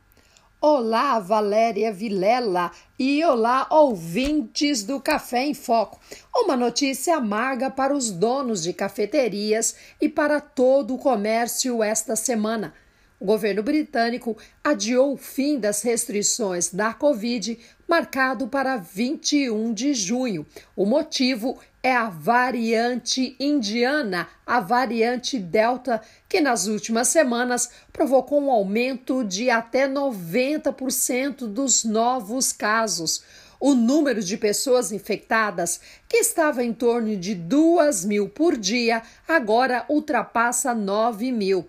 Olá, 0.66 1.18
Valéria 1.18 1.92
Vilela 1.92 2.70
e 2.98 3.22
olá, 3.22 3.66
ouvintes 3.68 4.82
do 4.82 4.98
Café 4.98 5.44
em 5.44 5.52
Foco. 5.52 6.00
Uma 6.34 6.56
notícia 6.56 7.16
amarga 7.16 7.68
para 7.68 7.94
os 7.94 8.10
donos 8.10 8.62
de 8.62 8.72
cafeterias 8.72 9.76
e 10.00 10.08
para 10.08 10.40
todo 10.40 10.94
o 10.94 10.98
comércio 10.98 11.82
esta 11.82 12.16
semana. 12.16 12.72
O 13.20 13.24
governo 13.24 13.62
britânico 13.62 14.36
adiou 14.62 15.12
o 15.12 15.16
fim 15.16 15.58
das 15.58 15.82
restrições 15.82 16.70
da 16.70 16.92
Covid, 16.92 17.58
marcado 17.86 18.48
para 18.48 18.76
21 18.76 19.72
de 19.72 19.94
junho. 19.94 20.44
O 20.74 20.84
motivo 20.84 21.58
é 21.80 21.94
a 21.94 22.08
variante 22.08 23.36
indiana, 23.38 24.26
a 24.44 24.58
variante 24.58 25.38
Delta, 25.38 26.00
que 26.28 26.40
nas 26.40 26.66
últimas 26.66 27.08
semanas 27.08 27.70
provocou 27.92 28.42
um 28.42 28.50
aumento 28.50 29.22
de 29.22 29.48
até 29.48 29.86
90% 29.86 31.46
dos 31.46 31.84
novos 31.84 32.52
casos. 32.52 33.22
O 33.60 33.74
número 33.74 34.22
de 34.22 34.36
pessoas 34.36 34.90
infectadas, 34.90 35.80
que 36.08 36.16
estava 36.16 36.64
em 36.64 36.72
torno 36.72 37.16
de 37.16 37.34
2 37.34 38.06
mil 38.06 38.28
por 38.28 38.56
dia, 38.56 39.02
agora 39.28 39.84
ultrapassa 39.88 40.74
9 40.74 41.30
mil. 41.30 41.68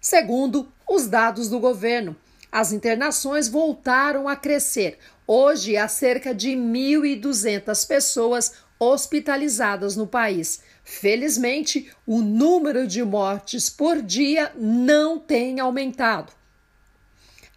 Segundo 0.00 0.68
os 0.88 1.06
dados 1.06 1.48
do 1.48 1.58
governo, 1.58 2.16
as 2.50 2.72
internações 2.72 3.48
voltaram 3.48 4.28
a 4.28 4.36
crescer. 4.36 4.98
Hoje 5.26 5.76
há 5.76 5.88
cerca 5.88 6.34
de 6.34 6.50
1.200 6.50 7.86
pessoas 7.86 8.52
hospitalizadas 8.78 9.96
no 9.96 10.06
país. 10.06 10.60
Felizmente, 10.84 11.90
o 12.06 12.20
número 12.20 12.86
de 12.86 13.02
mortes 13.02 13.70
por 13.70 14.02
dia 14.02 14.52
não 14.56 15.18
tem 15.18 15.58
aumentado. 15.58 16.32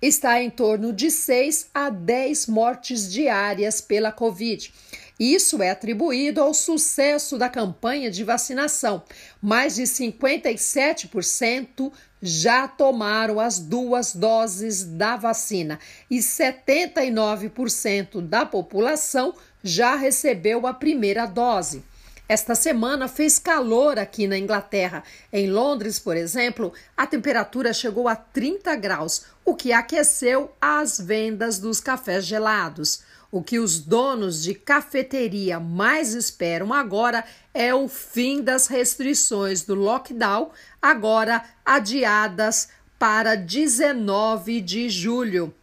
Está 0.01 0.41
em 0.41 0.49
torno 0.49 0.93
de 0.93 1.11
6 1.11 1.69
a 1.73 1.89
10 1.89 2.47
mortes 2.47 3.11
diárias 3.11 3.81
pela 3.81 4.11
Covid. 4.11 4.71
Isso 5.19 5.63
é 5.63 5.71
atribuído 5.71 6.41
ao 6.41 6.53
sucesso 6.53 7.37
da 7.37 7.49
campanha 7.49 8.11
de 8.11 8.23
vacinação. 8.23 9.03
Mais 9.41 9.75
de 9.75 9.83
57% 9.83 11.91
já 12.21 12.67
tomaram 12.67 13.39
as 13.39 13.59
duas 13.59 14.13
doses 14.13 14.83
da 14.83 15.15
vacina 15.15 15.79
e 16.09 16.17
79% 16.17 18.21
da 18.21 18.45
população 18.45 19.33
já 19.63 19.95
recebeu 19.95 20.65
a 20.65 20.73
primeira 20.73 21.25
dose. 21.25 21.83
Esta 22.29 22.55
semana 22.55 23.07
fez 23.07 23.39
calor 23.39 23.97
aqui 23.97 24.27
na 24.27 24.37
Inglaterra. 24.37 25.01
Em 25.31 25.49
Londres, 25.49 25.97
por 25.97 26.17
exemplo, 26.17 26.73
a 26.95 27.07
temperatura 27.07 27.71
chegou 27.71 28.09
a 28.09 28.17
30 28.17 28.75
graus, 28.75 29.23
o 29.45 29.55
que 29.55 29.71
aqueceu 29.71 30.51
as 30.59 30.99
vendas 30.99 31.57
dos 31.57 31.79
cafés 31.79 32.25
gelados. 32.25 33.01
O 33.31 33.43
que 33.43 33.59
os 33.59 33.79
donos 33.79 34.41
de 34.41 34.53
cafeteria 34.53 35.59
mais 35.59 36.13
esperam 36.13 36.73
agora 36.73 37.25
é 37.53 37.73
o 37.73 37.87
fim 37.87 38.41
das 38.41 38.67
restrições 38.67 39.63
do 39.63 39.75
lockdown, 39.75 40.51
agora 40.81 41.43
adiadas 41.65 42.69
para 42.97 43.35
19 43.35 44.61
de 44.61 44.89
julho. 44.89 45.53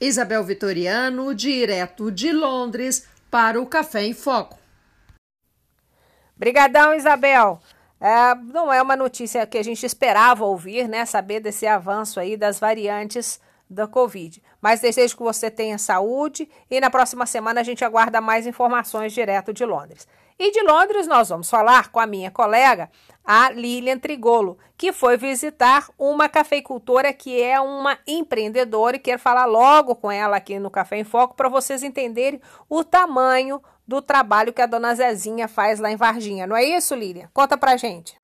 Isabel 0.00 0.44
Vitoriano, 0.44 1.34
direto 1.34 2.12
de 2.12 2.30
Londres, 2.30 3.08
para 3.30 3.60
o 3.60 3.66
Café 3.66 4.04
em 4.04 4.14
Foco. 4.14 4.58
Brigadão, 6.36 6.94
Isabel. 6.94 7.60
É, 7.98 8.34
não 8.34 8.70
é 8.70 8.80
uma 8.80 8.94
notícia 8.94 9.46
que 9.46 9.56
a 9.56 9.64
gente 9.64 9.84
esperava 9.84 10.44
ouvir, 10.44 10.86
né? 10.86 11.04
Saber 11.06 11.40
desse 11.40 11.66
avanço 11.66 12.20
aí 12.20 12.36
das 12.36 12.60
variantes 12.60 13.40
da 13.68 13.86
Covid. 13.86 14.42
Mas 14.60 14.80
desejo 14.80 15.16
que 15.16 15.22
você 15.22 15.50
tenha 15.50 15.78
saúde 15.78 16.48
e 16.70 16.80
na 16.80 16.90
próxima 16.90 17.26
semana 17.26 17.60
a 17.60 17.64
gente 17.64 17.84
aguarda 17.84 18.20
mais 18.20 18.46
informações 18.46 19.12
direto 19.12 19.52
de 19.52 19.64
Londres. 19.64 20.06
E 20.38 20.50
de 20.52 20.62
Londres 20.62 21.06
nós 21.06 21.30
vamos 21.30 21.48
falar 21.48 21.90
com 21.90 21.98
a 21.98 22.06
minha 22.06 22.30
colega, 22.30 22.90
a 23.24 23.50
Lilian 23.50 23.98
Trigolo, 23.98 24.58
que 24.76 24.92
foi 24.92 25.16
visitar 25.16 25.88
uma 25.98 26.28
cafeicultora 26.28 27.12
que 27.12 27.40
é 27.40 27.58
uma 27.58 27.98
empreendedora 28.06 28.96
e 28.96 29.00
quero 29.00 29.18
falar 29.18 29.46
logo 29.46 29.94
com 29.94 30.10
ela 30.10 30.36
aqui 30.36 30.58
no 30.58 30.70
Café 30.70 30.98
em 30.98 31.04
Foco 31.04 31.34
para 31.34 31.48
vocês 31.48 31.82
entenderem 31.82 32.40
o 32.68 32.84
tamanho 32.84 33.62
do 33.86 34.02
trabalho 34.02 34.52
que 34.52 34.60
a 34.60 34.66
dona 34.66 34.94
Zezinha 34.94 35.48
faz 35.48 35.80
lá 35.80 35.90
em 35.90 35.96
Varginha. 35.96 36.46
Não 36.46 36.56
é 36.56 36.64
isso, 36.64 36.94
Lilian? 36.94 37.30
Conta 37.32 37.56
pra 37.56 37.76
gente. 37.76 38.16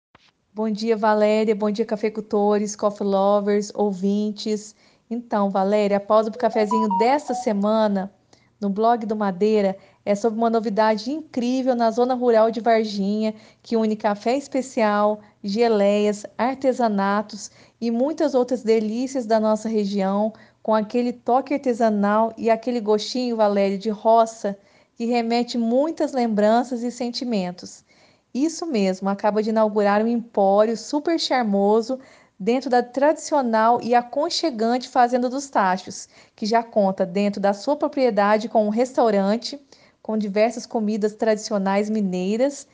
Bom 0.52 0.68
dia, 0.68 0.98
Valéria. 0.98 1.54
Bom 1.54 1.70
dia, 1.70 1.86
cafeicultores, 1.86 2.76
coffee 2.76 3.06
lovers, 3.06 3.72
ouvintes. 3.74 4.74
Então, 5.14 5.50
Valéria, 5.50 5.98
a 5.98 6.00
pausa 6.00 6.30
para 6.30 6.38
o 6.38 6.40
cafezinho 6.40 6.88
desta 6.96 7.34
semana 7.34 8.10
no 8.58 8.70
blog 8.70 9.04
do 9.04 9.14
Madeira 9.14 9.76
é 10.06 10.14
sobre 10.14 10.38
uma 10.38 10.48
novidade 10.48 11.12
incrível 11.12 11.74
na 11.74 11.90
zona 11.90 12.14
rural 12.14 12.50
de 12.50 12.60
Varginha, 12.60 13.34
que 13.62 13.76
une 13.76 13.94
café 13.94 14.38
especial, 14.38 15.20
geleias, 15.44 16.24
artesanatos 16.38 17.50
e 17.78 17.90
muitas 17.90 18.34
outras 18.34 18.62
delícias 18.62 19.26
da 19.26 19.38
nossa 19.38 19.68
região, 19.68 20.32
com 20.62 20.74
aquele 20.74 21.12
toque 21.12 21.52
artesanal 21.52 22.32
e 22.38 22.48
aquele 22.48 22.80
gostinho, 22.80 23.36
Valéria, 23.36 23.76
de 23.76 23.90
roça, 23.90 24.58
que 24.96 25.04
remete 25.04 25.58
muitas 25.58 26.14
lembranças 26.14 26.82
e 26.82 26.90
sentimentos. 26.90 27.84
Isso 28.32 28.64
mesmo, 28.64 29.10
acaba 29.10 29.42
de 29.42 29.50
inaugurar 29.50 30.02
um 30.02 30.08
empório 30.08 30.74
super 30.74 31.20
charmoso 31.20 31.98
dentro 32.38 32.68
da 32.68 32.82
tradicional 32.82 33.80
e 33.82 33.94
aconchegante 33.94 34.88
Fazenda 34.88 35.28
dos 35.28 35.48
Tachos, 35.48 36.08
que 36.34 36.46
já 36.46 36.62
conta 36.62 37.06
dentro 37.06 37.40
da 37.40 37.52
sua 37.52 37.76
propriedade 37.76 38.48
com 38.48 38.66
um 38.66 38.70
restaurante 38.70 39.60
com 40.02 40.18
diversas 40.18 40.66
comidas 40.66 41.14
tradicionais 41.14 41.88
mineiras 41.88 42.66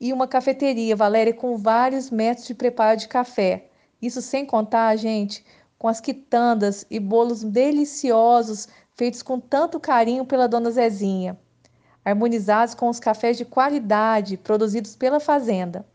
e 0.00 0.12
uma 0.12 0.26
cafeteria, 0.26 0.96
Valéria, 0.96 1.32
com 1.32 1.56
vários 1.56 2.10
métodos 2.10 2.48
de 2.48 2.54
preparo 2.54 2.98
de 2.98 3.06
café. 3.06 3.68
Isso 4.00 4.20
sem 4.20 4.44
contar, 4.44 4.96
gente, 4.96 5.44
com 5.78 5.86
as 5.86 6.00
quitandas 6.00 6.84
e 6.90 6.98
bolos 6.98 7.44
deliciosos 7.44 8.66
feitos 8.96 9.22
com 9.22 9.38
tanto 9.38 9.78
carinho 9.78 10.24
pela 10.24 10.48
dona 10.48 10.70
Zezinha, 10.72 11.38
harmonizados 12.04 12.74
com 12.74 12.88
os 12.88 12.98
cafés 12.98 13.36
de 13.36 13.44
qualidade 13.44 14.36
produzidos 14.36 14.96
pela 14.96 15.20
fazenda. 15.20 15.86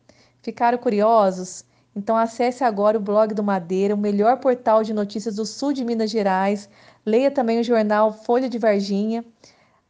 Ficaram 0.42 0.78
curiosos? 0.78 1.66
Então 1.98 2.16
acesse 2.16 2.64
agora 2.64 2.96
o 2.96 3.02
blog 3.02 3.34
do 3.34 3.44
Madeira, 3.44 3.96
o 3.96 3.98
melhor 3.98 4.38
portal 4.38 4.84
de 4.84 4.94
notícias 4.94 5.38
do 5.38 5.46
sul 5.48 5.74
de 5.74 5.84
Minas 5.84 6.12
Gerais. 6.12 6.70
Leia 7.04 7.32
também 7.32 7.60
o 7.60 7.64
jornal 7.64 8.14
Folha 8.14 8.48
de 8.48 8.60
Varginha. 8.60 9.26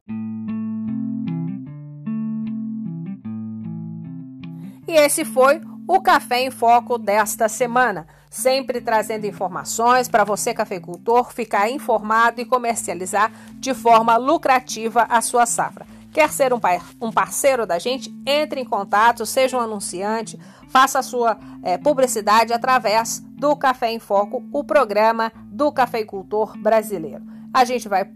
E 4.88 4.94
esse 4.94 5.26
foi 5.26 5.60
o 5.94 6.00
Café 6.00 6.40
em 6.44 6.50
Foco 6.50 6.98
desta 6.98 7.50
semana, 7.50 8.08
sempre 8.30 8.80
trazendo 8.80 9.28
informações 9.28 10.08
para 10.08 10.24
você, 10.24 10.54
cafeicultor, 10.54 11.34
ficar 11.34 11.70
informado 11.70 12.40
e 12.40 12.46
comercializar 12.46 13.30
de 13.56 13.74
forma 13.74 14.16
lucrativa 14.16 15.06
a 15.10 15.20
sua 15.20 15.46
safra. 15.46 15.86
Quer 16.14 16.32
ser 16.32 16.54
um, 16.54 16.60
um 17.02 17.12
parceiro 17.12 17.68
da 17.68 17.78
gente? 17.78 18.10
Entre 18.26 18.62
em 18.62 18.66
contato, 18.66 19.26
seja 19.26 19.58
um 19.58 19.60
anunciante, 19.60 20.40
faça 20.70 21.00
a 21.00 21.04
sua 21.04 21.38
é, 21.62 21.78
publicidade 21.78 22.54
através 22.54 23.20
do 23.20 23.54
Café 23.58 23.92
em 23.92 24.00
Foco, 24.00 24.42
o 24.50 24.64
programa 24.64 25.30
do 25.48 25.74
cafeicultor 25.74 26.58
brasileiro. 26.58 27.26
A 27.54 27.66
gente 27.66 27.90
vai 27.90 28.10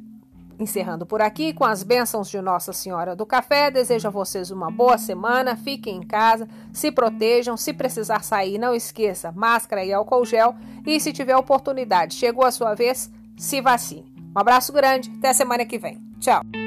encerrando 0.59 1.05
por 1.05 1.21
aqui 1.21 1.53
com 1.53 1.63
as 1.63 1.83
bênçãos 1.83 2.29
de 2.29 2.41
Nossa 2.41 2.73
Senhora 2.73 3.15
do 3.15 3.25
Café. 3.25 3.69
Desejo 3.69 4.07
a 4.07 4.11
vocês 4.11 4.51
uma 4.51 4.71
boa 4.71 4.97
semana. 4.97 5.55
Fiquem 5.55 5.97
em 5.97 6.05
casa, 6.05 6.47
se 6.73 6.91
protejam. 6.91 7.57
Se 7.57 7.73
precisar 7.73 8.23
sair, 8.23 8.57
não 8.57 8.73
esqueça 8.73 9.31
máscara 9.31 9.83
e 9.83 9.93
álcool 9.93 10.25
gel. 10.25 10.55
E 10.85 10.99
se 10.99 11.13
tiver 11.13 11.35
oportunidade, 11.35 12.15
chegou 12.15 12.45
a 12.45 12.51
sua 12.51 12.73
vez, 12.73 13.11
se 13.37 13.61
vacine. 13.61 14.13
Um 14.35 14.39
abraço 14.39 14.73
grande, 14.73 15.11
até 15.17 15.33
semana 15.33 15.65
que 15.65 15.77
vem. 15.77 16.01
Tchau. 16.19 16.64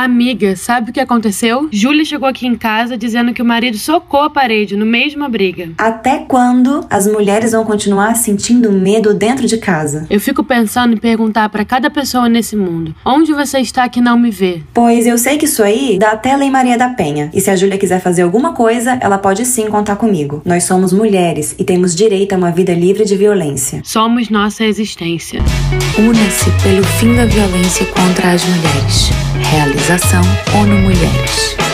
Amiga, 0.00 0.54
sabe 0.54 0.90
o 0.90 0.92
que 0.92 1.00
aconteceu? 1.00 1.68
Júlia 1.72 2.04
chegou 2.04 2.28
aqui 2.28 2.46
em 2.46 2.54
casa 2.54 2.96
dizendo 2.96 3.34
que 3.34 3.42
o 3.42 3.44
marido 3.44 3.76
socou 3.76 4.20
a 4.20 4.30
parede 4.30 4.76
no 4.76 4.86
mesma 4.86 5.28
briga. 5.28 5.70
Até 5.76 6.18
quando 6.18 6.86
as 6.88 7.08
mulheres 7.08 7.50
vão 7.50 7.64
continuar 7.64 8.14
sentindo 8.14 8.70
medo 8.70 9.12
dentro 9.12 9.44
de 9.44 9.56
casa? 9.58 10.06
Eu 10.08 10.20
fico 10.20 10.44
pensando 10.44 10.94
em 10.94 10.96
perguntar 10.96 11.48
para 11.48 11.64
cada 11.64 11.90
pessoa 11.90 12.28
nesse 12.28 12.54
mundo: 12.54 12.94
onde 13.04 13.32
você 13.32 13.58
está 13.58 13.88
que 13.88 14.00
não 14.00 14.16
me 14.16 14.30
vê? 14.30 14.62
Pois 14.72 15.04
eu 15.04 15.18
sei 15.18 15.36
que 15.36 15.46
isso 15.46 15.64
aí 15.64 15.98
dá 15.98 16.12
até 16.12 16.36
Lei 16.36 16.48
Maria 16.48 16.78
da 16.78 16.90
Penha. 16.90 17.28
E 17.34 17.40
se 17.40 17.50
a 17.50 17.56
Júlia 17.56 17.76
quiser 17.76 18.00
fazer 18.00 18.22
alguma 18.22 18.52
coisa, 18.52 18.96
ela 19.00 19.18
pode 19.18 19.44
sim 19.44 19.66
contar 19.66 19.96
comigo. 19.96 20.42
Nós 20.44 20.62
somos 20.62 20.92
mulheres 20.92 21.56
e 21.58 21.64
temos 21.64 21.92
direito 21.96 22.34
a 22.34 22.36
uma 22.36 22.52
vida 22.52 22.72
livre 22.72 23.04
de 23.04 23.16
violência. 23.16 23.80
Somos 23.82 24.30
nossa 24.30 24.62
existência. 24.62 25.40
Una-se 25.98 26.52
pelo 26.62 26.84
fim 26.84 27.16
da 27.16 27.26
violência 27.26 27.84
contra 27.86 28.30
as 28.30 28.44
mulheres. 28.44 29.10
Realização 29.88 30.20
ONU 30.60 30.76
Mulheres. 30.80 31.67